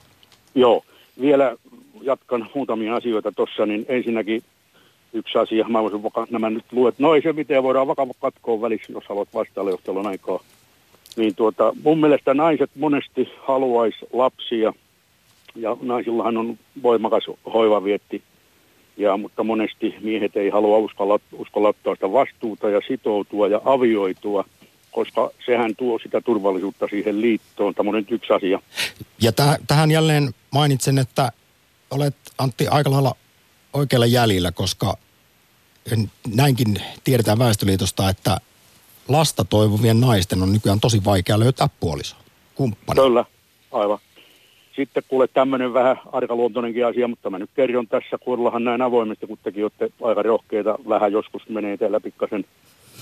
[0.55, 0.85] Joo,
[1.21, 1.57] vielä
[2.03, 4.43] jatkan muutamia asioita tuossa, niin ensinnäkin
[5.13, 8.61] yksi asia, mä voisin vaka, nämä nyt luet, no ei se mitään, voidaan vakava katkoa
[8.61, 10.41] välissä, jos haluat vastailla, jos on aikaa.
[11.17, 14.73] Niin tuota, mun mielestä naiset monesti haluaisi lapsia,
[15.55, 17.25] ja naisillahan on voimakas
[17.55, 18.23] hoivavietti,
[18.97, 24.45] ja, mutta monesti miehet ei halua uskalla, uskalla ottaa sitä vastuuta ja sitoutua ja avioitua,
[24.91, 27.75] koska sehän tuo sitä turvallisuutta siihen liittoon.
[27.75, 28.61] Tämä on nyt yksi asia.
[29.23, 31.33] Ja täh, tähän jälleen mainitsen, että
[31.91, 33.15] olet Antti aika lailla
[33.73, 34.97] oikealla jäljellä, koska
[36.35, 38.39] näinkin tiedetään Väestöliitosta, että
[39.09, 42.19] lasta toivovien naisten on nykyään tosi vaikea löytää puolisoa,
[42.55, 43.01] kumppani.
[43.01, 43.25] Kyllä,
[43.73, 43.99] aivan.
[44.77, 49.39] Sitten kuule tämmöinen vähän arkaluontoinenkin asia, mutta mä nyt kerron tässä, kun näin avoimesti, kun
[49.43, 52.45] tekin olette aika rohkeita, vähän joskus menee teillä pikkasen.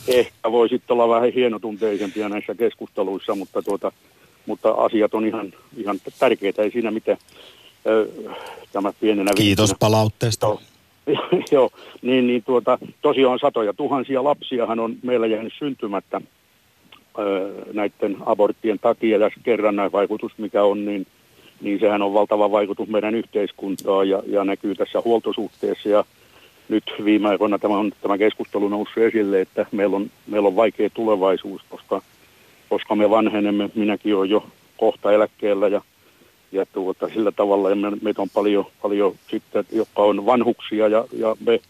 [0.08, 3.92] Ehkä voi sitten olla vähän hienotunteisempia näissä keskusteluissa, mutta, tuota,
[4.46, 7.18] mutta asiat on ihan, ihan tärkeitä, ei siinä mitään.
[8.72, 9.78] Tämä pienenä Kiitos vinkkinä.
[9.78, 10.46] palautteesta.
[10.46, 10.60] Joo,
[11.52, 11.70] Joo,
[12.02, 16.20] niin, niin tuota, tosiaan satoja tuhansia lapsiahan on meillä jäänyt syntymättä
[17.18, 21.06] öö, näiden aborttien takia ja kerrannaisvaikutus mikä on, niin,
[21.62, 26.04] niin sehän on valtava vaikutus meidän yhteiskuntaan ja, ja näkyy tässä huoltosuhteessa ja
[26.68, 30.90] nyt viime aikoina tämä, on, tämä keskustelu noussut esille, että meillä on, meillä on vaikea
[30.90, 32.02] tulevaisuus, koska,
[32.68, 34.46] koska me vanhenemme, minäkin olen jo
[34.76, 35.82] kohta eläkkeellä ja
[36.52, 41.04] ja tuota, sillä tavalla, ja me, meitä on paljon, paljon sitten, jotka on vanhuksia, ja,
[41.12, 41.60] ja me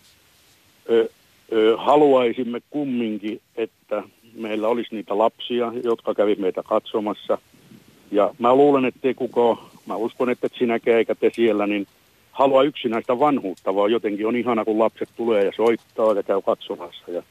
[0.91, 1.09] ö,
[1.53, 4.03] ö, haluaisimme kumminkin, että
[4.35, 7.39] meillä olisi niitä lapsia, jotka kävi meitä katsomassa.
[8.11, 11.87] Ja mä luulen, että ei kukaan, mä uskon, että et sinäkään eikä te siellä, niin
[12.33, 17.11] halua yksinäistä vanhuutta, vaan jotenkin on ihana, kun lapset tulee ja soittaa ja käy katsomassa.
[17.11, 17.23] Ja,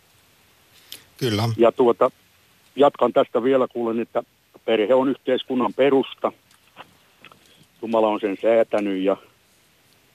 [1.17, 1.43] Kyllä.
[1.57, 2.11] ja tuota,
[2.75, 4.23] jatkan tästä vielä, kuulen, että
[4.65, 6.31] perhe on yhteiskunnan perusta.
[7.81, 9.17] Jumala on sen säätänyt ja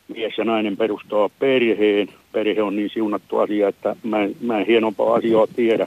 [0.08, 2.08] mies ja nainen perustaa perheen.
[2.32, 5.86] Perhe on niin siunattu asia, että mä en, mä en hienompaa asiaa tiedä.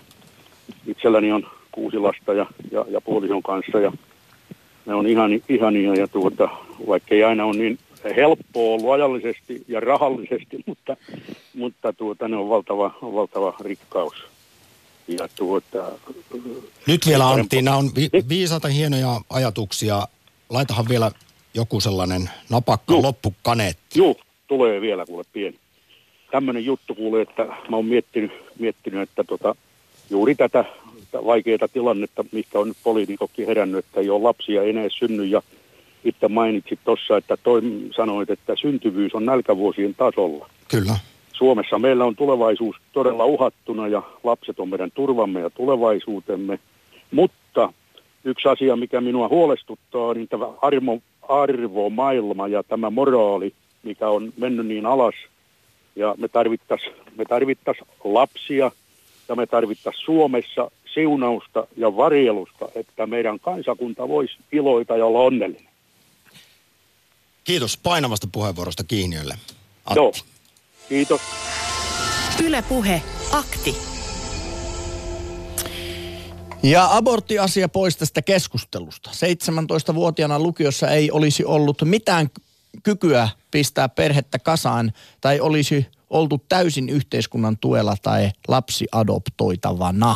[0.87, 3.91] Itselläni on kuusi lasta ja, ja, ja puolison kanssa ja
[4.89, 6.49] ne on ihani, ihania ja tuota,
[6.87, 7.79] vaikka ei aina ole niin
[8.15, 10.97] helppoa ollut ajallisesti ja rahallisesti, mutta,
[11.53, 14.13] mutta tuota, ne on valtava, valtava rikkaus.
[15.07, 15.91] Ja tuota,
[16.87, 20.07] Nyt vielä Antti, nämä on vi- viisaita hienoja ajatuksia.
[20.49, 21.11] Laitahan vielä
[21.53, 23.01] joku sellainen napakka Juu.
[23.01, 23.99] loppukaneetti.
[23.99, 25.57] Juu, tulee vielä kuule pieni.
[26.31, 29.55] Tämmöinen juttu kuulee, että mä oon miettinyt, miettinyt että tota,
[30.09, 30.65] juuri tätä,
[31.13, 35.41] vaikeaa tilannetta, mikä on nyt poliitikokki herännyt, että ei ole lapsia enää synny ja
[36.03, 37.61] itse mainitsit tuossa, että toi,
[37.95, 40.49] sanoit, että syntyvyys on nälkävuosien tasolla.
[40.67, 40.95] Kyllä.
[41.33, 46.59] Suomessa meillä on tulevaisuus todella uhattuna ja lapset on meidän turvamme ja tulevaisuutemme.
[47.11, 47.73] Mutta
[48.23, 53.53] yksi asia, mikä minua huolestuttaa, niin tämä armo, arvomaailma ja tämä moraali,
[53.83, 55.15] mikä on mennyt niin alas.
[55.95, 58.71] Ja me tarvittaisiin me tarvittais lapsia
[59.29, 65.69] ja me tarvittaisiin Suomessa siunausta ja varjelusta, että meidän kansakunta voisi iloita ja olla onnellinen.
[67.43, 69.35] Kiitos painavasta puheenvuorosta Kiihniölle.
[69.85, 69.99] Antti.
[69.99, 70.11] Joo,
[70.89, 71.21] kiitos.
[72.43, 73.01] Yle Puhe,
[73.31, 73.75] akti.
[76.63, 79.09] Ja aborttiasia pois tästä keskustelusta.
[79.09, 82.29] 17-vuotiaana lukiossa ei olisi ollut mitään
[82.83, 90.15] kykyä pistää perhettä kasaan tai olisi oltu täysin yhteiskunnan tuella tai lapsi adoptoitavana.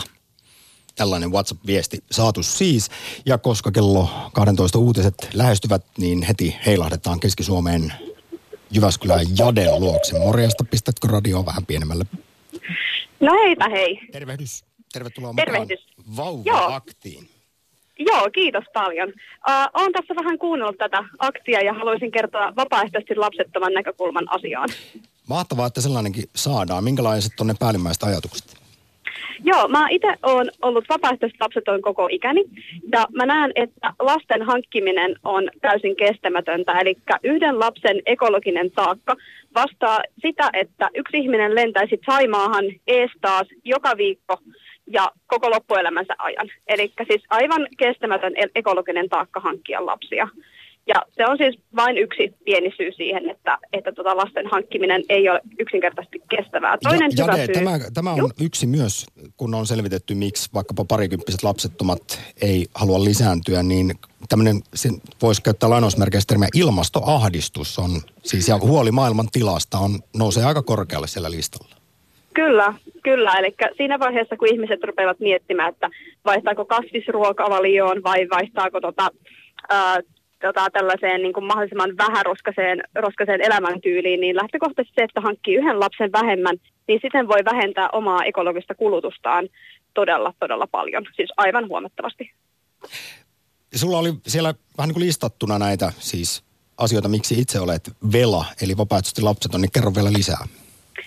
[0.95, 2.89] Tällainen WhatsApp-viesti saatu siis.
[3.25, 7.93] Ja koska kello 12 uutiset lähestyvät, niin heti heilahdetaan Keski-Suomeen
[8.71, 10.19] Jyväskylän Jaden luokse.
[10.19, 12.05] Morjesta, pistätkö radioa vähän pienemmälle?
[13.19, 13.99] No heipä hei.
[14.11, 14.65] Tervehdys.
[14.93, 15.87] Tervetuloa Tervehdys.
[15.97, 16.81] mukaan Vauva Joo.
[18.06, 19.10] Joo, kiitos paljon.
[19.10, 24.70] Uh, olen tässä vähän kuunnellut tätä aktia ja haluaisin kertoa vapaaehtoisesti lapsettoman näkökulman asiaan.
[25.30, 26.84] Mahtavaa, että sellainenkin saadaan.
[26.84, 28.64] Minkälaiset on ne päällimmäiset ajatukset?
[29.43, 32.43] Joo, mä itse olen ollut vapaaehtoisesti lapseton koko ikäni
[32.91, 36.80] ja mä näen, että lasten hankkiminen on täysin kestämätöntä.
[36.80, 39.16] Eli yhden lapsen ekologinen taakka
[39.56, 44.38] vastaa sitä, että yksi ihminen lentäisi Saimaahan ees taas joka viikko
[44.88, 46.49] ja koko loppuelämänsä ajan.
[46.67, 50.27] Eli siis aivan kestämätön e- ekologinen taakka hankkia lapsia.
[50.88, 55.29] Ja se on siis vain yksi pieni syy siihen, että, että tota lasten hankkiminen ei
[55.29, 56.77] ole yksinkertaisesti kestävää.
[56.84, 57.53] Toinen ja, Jade, syy...
[57.53, 58.29] tämä, tämä on Joo.
[58.41, 59.05] yksi myös,
[59.38, 63.91] kun on selvitetty, miksi vaikkapa parikymppiset lapsettomat ei halua lisääntyä, niin
[64.29, 70.45] tämmöinen, sen voisi käyttää lainausmerkeistä termiä, ilmastoahdistus on, siis ja huoli maailman tilasta on, nousee
[70.45, 71.82] aika korkealle siellä listalla.
[72.34, 72.73] Kyllä,
[73.03, 73.34] kyllä.
[73.34, 75.89] Eli siinä vaiheessa, kun ihmiset rupeavat miettimään, että
[76.25, 79.09] vaihtaako kasvisruokavalioon vai vaihtaako tota,
[79.69, 79.99] ää,
[80.41, 86.11] tota, tällaiseen niin kuin mahdollisimman vähäroskaseen roskaseen elämäntyyliin, niin lähtökohtaisesti se, että hankkii yhden lapsen
[86.11, 86.57] vähemmän,
[86.88, 89.49] niin siten voi vähentää omaa ekologista kulutustaan
[89.93, 91.05] todella, todella paljon.
[91.15, 92.31] Siis aivan huomattavasti.
[93.75, 96.43] Sulla oli siellä vähän niin kuin listattuna näitä siis
[96.77, 100.47] asioita, miksi itse olet vela, eli vapaaehtoisesti lapset on, niin kerro vielä lisää.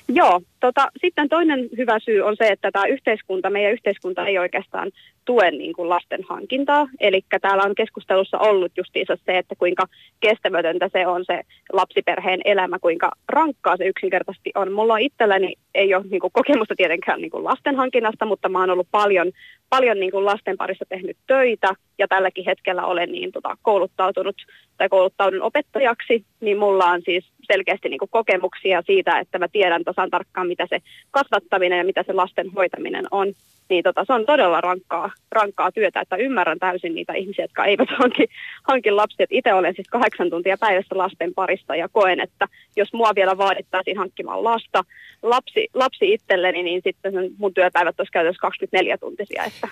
[0.09, 4.91] Joo, tota, sitten toinen hyvä syy on se, että tämä yhteiskunta, meidän yhteiskunta ei oikeastaan
[5.25, 6.89] tue niin kuin lasten hankintaa.
[7.01, 9.87] Eli täällä on keskustelussa ollut justiinsa se, että kuinka
[10.21, 11.41] kestämätöntä se on se
[11.73, 14.73] lapsiperheen elämä, kuinka rankkaa se yksinkertaisesti on.
[14.73, 18.61] Mulla on itselläni, ei ole niin kuin kokemusta tietenkään niin kuin lasten hankinnasta, mutta mä
[18.61, 19.33] oon ollut paljon,
[19.71, 24.37] paljon niin kuin lasten parissa tehnyt töitä ja tälläkin hetkellä olen niin tota, kouluttautunut
[24.79, 29.85] tai kouluttaudun opettajaksi, niin mulla on siis selkeästi niin kuin kokemuksia siitä, että mä tiedän
[29.85, 30.79] tasan tarkkaan, mitä se
[31.11, 33.33] kasvattaminen ja mitä se lasten hoitaminen on.
[33.69, 37.89] Niin tota, se on todella rankkaa, rankkaa työtä, että ymmärrän täysin niitä ihmisiä, jotka eivät
[37.99, 38.27] hanki,
[38.69, 39.27] hanki lapsia.
[39.31, 43.99] Itse olen siis kahdeksan tuntia päivässä lasten parista ja koen, että jos mua vielä vaadittaisiin
[43.99, 44.85] hankkimaan lasta,
[45.23, 49.45] lapsi, lapsi itselleni, niin sitten mun työpäivät olisi käytössä 24 tuntisia.
[49.45, 49.69] Että,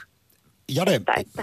[0.74, 1.42] Jade, että, että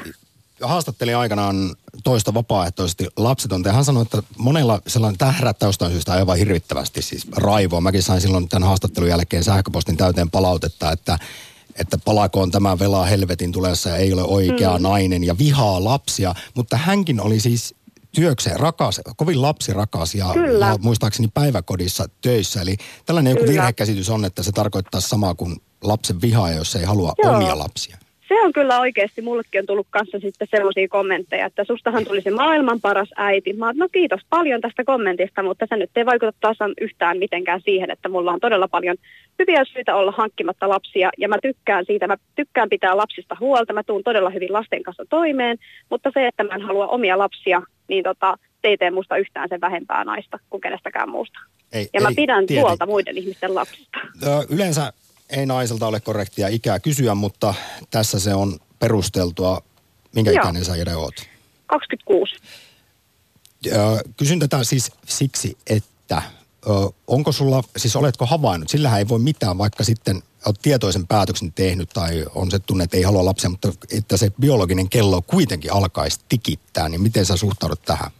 [0.62, 6.14] haastattelin aikanaan toista vapaaehtoisesti lapsetonta ja hän sanoi, että monella sellainen, tämä herättää jostain syystä
[6.14, 7.82] aivan hirvittävästi siis raivoa.
[7.82, 11.20] Mäkin sain silloin tämän haastattelun jälkeen sähköpostin täyteen palautetta, että
[11.76, 14.84] että palakoon tämä vela helvetin tulessa ja ei ole oikea mm.
[14.84, 16.36] nainen ja vihaa lapsia.
[16.54, 17.76] Mutta hänkin oli siis
[18.16, 20.26] työkseen rakas, kovin lapsirakas ja,
[20.60, 22.62] ja muistaakseni päiväkodissa töissä.
[22.62, 23.46] Eli tällainen Kyllä.
[23.46, 27.36] joku virhekäsitys on, että se tarkoittaa samaa kuin lapsen vihaa, jos ei halua Joo.
[27.36, 27.98] omia lapsia
[28.32, 32.32] se on kyllä oikeasti, mullekin on tullut kanssa sitten sellaisia kommentteja, että sustahan tuli se
[32.32, 33.54] maailman paras äiti.
[33.54, 37.62] Mä oon, no kiitos paljon tästä kommentista, mutta se nyt ei vaikuta tasan yhtään mitenkään
[37.66, 38.98] siihen, että mulla on todella paljon
[39.40, 43.84] hyviä syitä olla hankkimatta lapsia ja mä tykkään siitä, mä tykkään pitää lapsista huolta, mä
[43.84, 45.58] tuun todella hyvin lasten kanssa toimeen,
[45.90, 49.50] mutta se, että mä en halua omia lapsia, niin tota, se ei tee musta yhtään
[49.50, 51.40] sen vähempää naista kuin kenestäkään muusta.
[51.74, 52.62] Ei, ja mä ei, pidän tiety.
[52.62, 54.00] huolta muiden ihmisten lapsista.
[54.50, 54.94] Yleensä
[55.32, 57.54] ei naiselta ole korrektia ikää kysyä, mutta
[57.90, 59.62] tässä se on perusteltua.
[60.16, 60.42] Minkä Joo.
[60.42, 61.16] ikäinen sä Jere oot?
[61.68, 62.36] 26.
[64.18, 66.22] Kysyn tätä siis siksi, että
[67.08, 71.90] onko sulla, siis oletko havainnut, sillähän ei voi mitään, vaikka sitten olet tietoisen päätöksen tehnyt
[71.90, 76.20] tai on se tunne, että ei halua lapsia, mutta että se biologinen kello kuitenkin alkaisi
[76.30, 78.12] tikittää, niin miten sä suhtaudut tähän?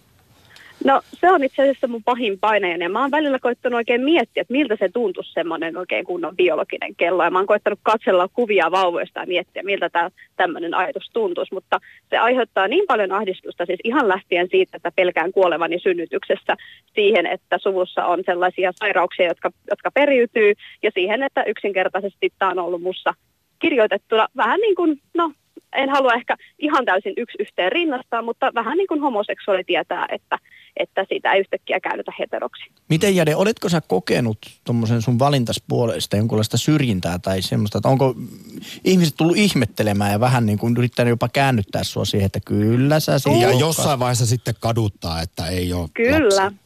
[0.86, 4.42] No se on itse asiassa mun pahin painajan ja mä oon välillä koittanut oikein miettiä,
[4.42, 7.24] että miltä se tuntuisi semmoinen oikein kunnon biologinen kello.
[7.24, 11.54] Ja mä oon koittanut katsella kuvia vauvoista ja miettiä, miltä tämä tämmöinen ajatus tuntuisi.
[11.54, 11.80] Mutta
[12.10, 16.58] se aiheuttaa niin paljon ahdistusta, siis ihan lähtien siitä, että pelkään kuolevani synnytyksessä
[16.96, 20.54] siihen, että suvussa on sellaisia sairauksia, jotka, jotka periytyy
[20.84, 23.14] ja siihen, että yksinkertaisesti tämä on ollut mussa
[23.60, 25.32] kirjoitettuna vähän niin kuin, no
[25.76, 30.38] en halua ehkä ihan täysin yksi yhteen rinnastaa, mutta vähän niin kuin homoseksuaali tietää, että,
[30.78, 32.64] että siitä ei yhtäkkiä käännytä heteroksi.
[32.90, 38.16] Miten Jade, oletko sä kokenut tuommoisen sun valintaspuolesta jonkunlaista syrjintää tai semmoista, että onko
[38.84, 43.20] ihmiset tullut ihmettelemään ja vähän niin kuin yrittänyt jopa käännyttää sua siihen, että kyllä sä
[43.20, 46.44] siinä Ja jossain vaiheessa sitten kaduttaa, että ei ole Kyllä.
[46.44, 46.62] Lapsi.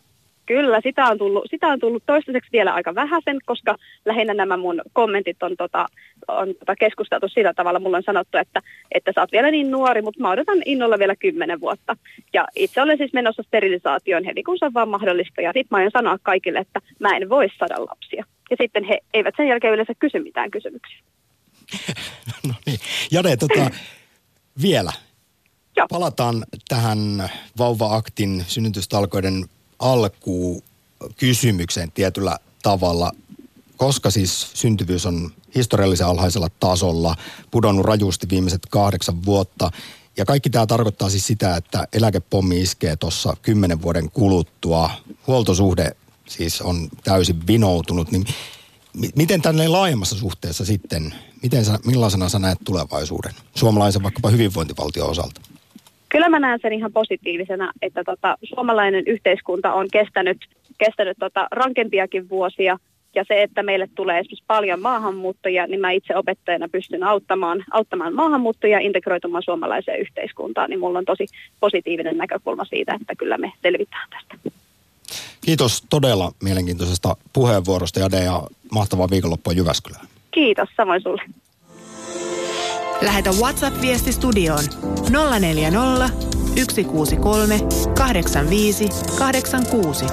[0.45, 3.75] Kyllä, sitä on, tullut, sitä on tullut toistaiseksi vielä aika vähäisen, koska
[4.05, 5.85] lähinnä nämä mun kommentit on, tota,
[6.27, 7.79] on tota keskusteltu sillä tavalla.
[7.79, 8.61] Mulla on sanottu, että,
[8.91, 11.97] että sä oot vielä niin nuori, mutta mä odotan innolla vielä kymmenen vuotta.
[12.33, 15.41] Ja itse olen siis menossa sterilisaatioon heti, kun se on vaan mahdollista.
[15.41, 18.25] Ja sit mä aion sanoa kaikille, että mä en voi saada lapsia.
[18.49, 20.99] Ja sitten he eivät sen jälkeen yleensä kysy mitään kysymyksiä.
[22.47, 22.79] no niin.
[23.11, 23.71] Jade, tota,
[24.61, 24.91] vielä.
[25.77, 25.87] Joo.
[25.87, 29.45] Palataan tähän vauva-aktin synnytystalkoiden
[29.79, 30.61] alkuun
[31.17, 33.11] kysymykseen tietyllä tavalla,
[33.77, 37.15] koska siis syntyvyys on historiallisen alhaisella tasolla,
[37.51, 39.71] pudonnut rajusti viimeiset kahdeksan vuotta.
[40.17, 44.89] Ja kaikki tämä tarkoittaa siis sitä, että eläkepommi iskee tuossa kymmenen vuoden kuluttua.
[45.27, 45.95] Huoltosuhde
[46.27, 48.11] siis on täysin vinoutunut.
[48.11, 48.25] Niin
[49.15, 55.41] miten tänne laajemmassa suhteessa sitten, miten sä, millaisena sä näet tulevaisuuden suomalaisen vaikkapa hyvinvointivaltion osalta?
[56.15, 60.37] kyllä mä näen sen ihan positiivisena, että tota, suomalainen yhteiskunta on kestänyt,
[60.77, 62.77] kestänyt tota, rankempiakin vuosia.
[63.15, 68.13] Ja se, että meille tulee esimerkiksi paljon maahanmuuttajia, niin mä itse opettajana pystyn auttamaan, auttamaan
[68.13, 70.69] maahanmuuttajia integroitumaan suomalaiseen yhteiskuntaan.
[70.69, 71.27] Niin mulla on tosi
[71.59, 74.51] positiivinen näkökulma siitä, että kyllä me selvitään tästä.
[75.45, 80.07] Kiitos todella mielenkiintoisesta puheenvuorosta Jade ja mahtavaa viikonloppua Jyväskylään.
[80.31, 81.21] Kiitos, samoin sulle.
[83.01, 84.63] Lähetä WhatsApp-viesti studioon
[85.39, 86.09] 040
[86.57, 87.59] 163
[87.97, 88.89] 85
[89.19, 90.05] 86.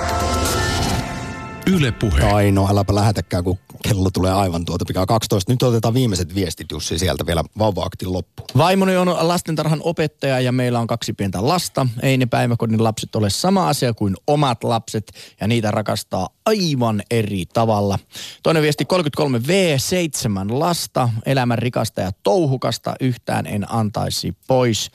[1.66, 2.22] Yle Puhe.
[2.22, 5.52] Aino, äläpä lähetäkään, kun kello tulee aivan tuota pikaa 12.
[5.52, 8.42] Nyt otetaan viimeiset viestit, Jussi, sieltä vielä vauva-aktin loppu.
[8.56, 11.86] Vaimoni on lastentarhan opettaja ja meillä on kaksi pientä lasta.
[12.02, 17.44] Ei ne päiväkodin lapset ole sama asia kuin omat lapset ja niitä rakastaa aivan eri
[17.46, 17.98] tavalla.
[18.42, 24.90] Toinen viesti 33V, seitsemän lasta, elämän rikasta ja touhukasta yhtään en antaisi pois.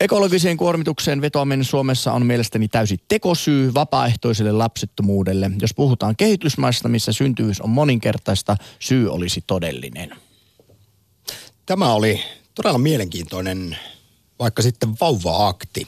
[0.00, 5.50] Ekologiseen kuormitukseen vetoaminen Suomessa on mielestäni täysi tekosyy vapaaehtoiselle lapsettomuudelle.
[5.60, 10.10] Jos puhutaan kehitysmaista, missä syntyvyys on moninkertaista, syy olisi todellinen.
[11.66, 12.20] Tämä oli
[12.54, 13.76] todella mielenkiintoinen,
[14.38, 15.86] vaikka sitten vauva-akti.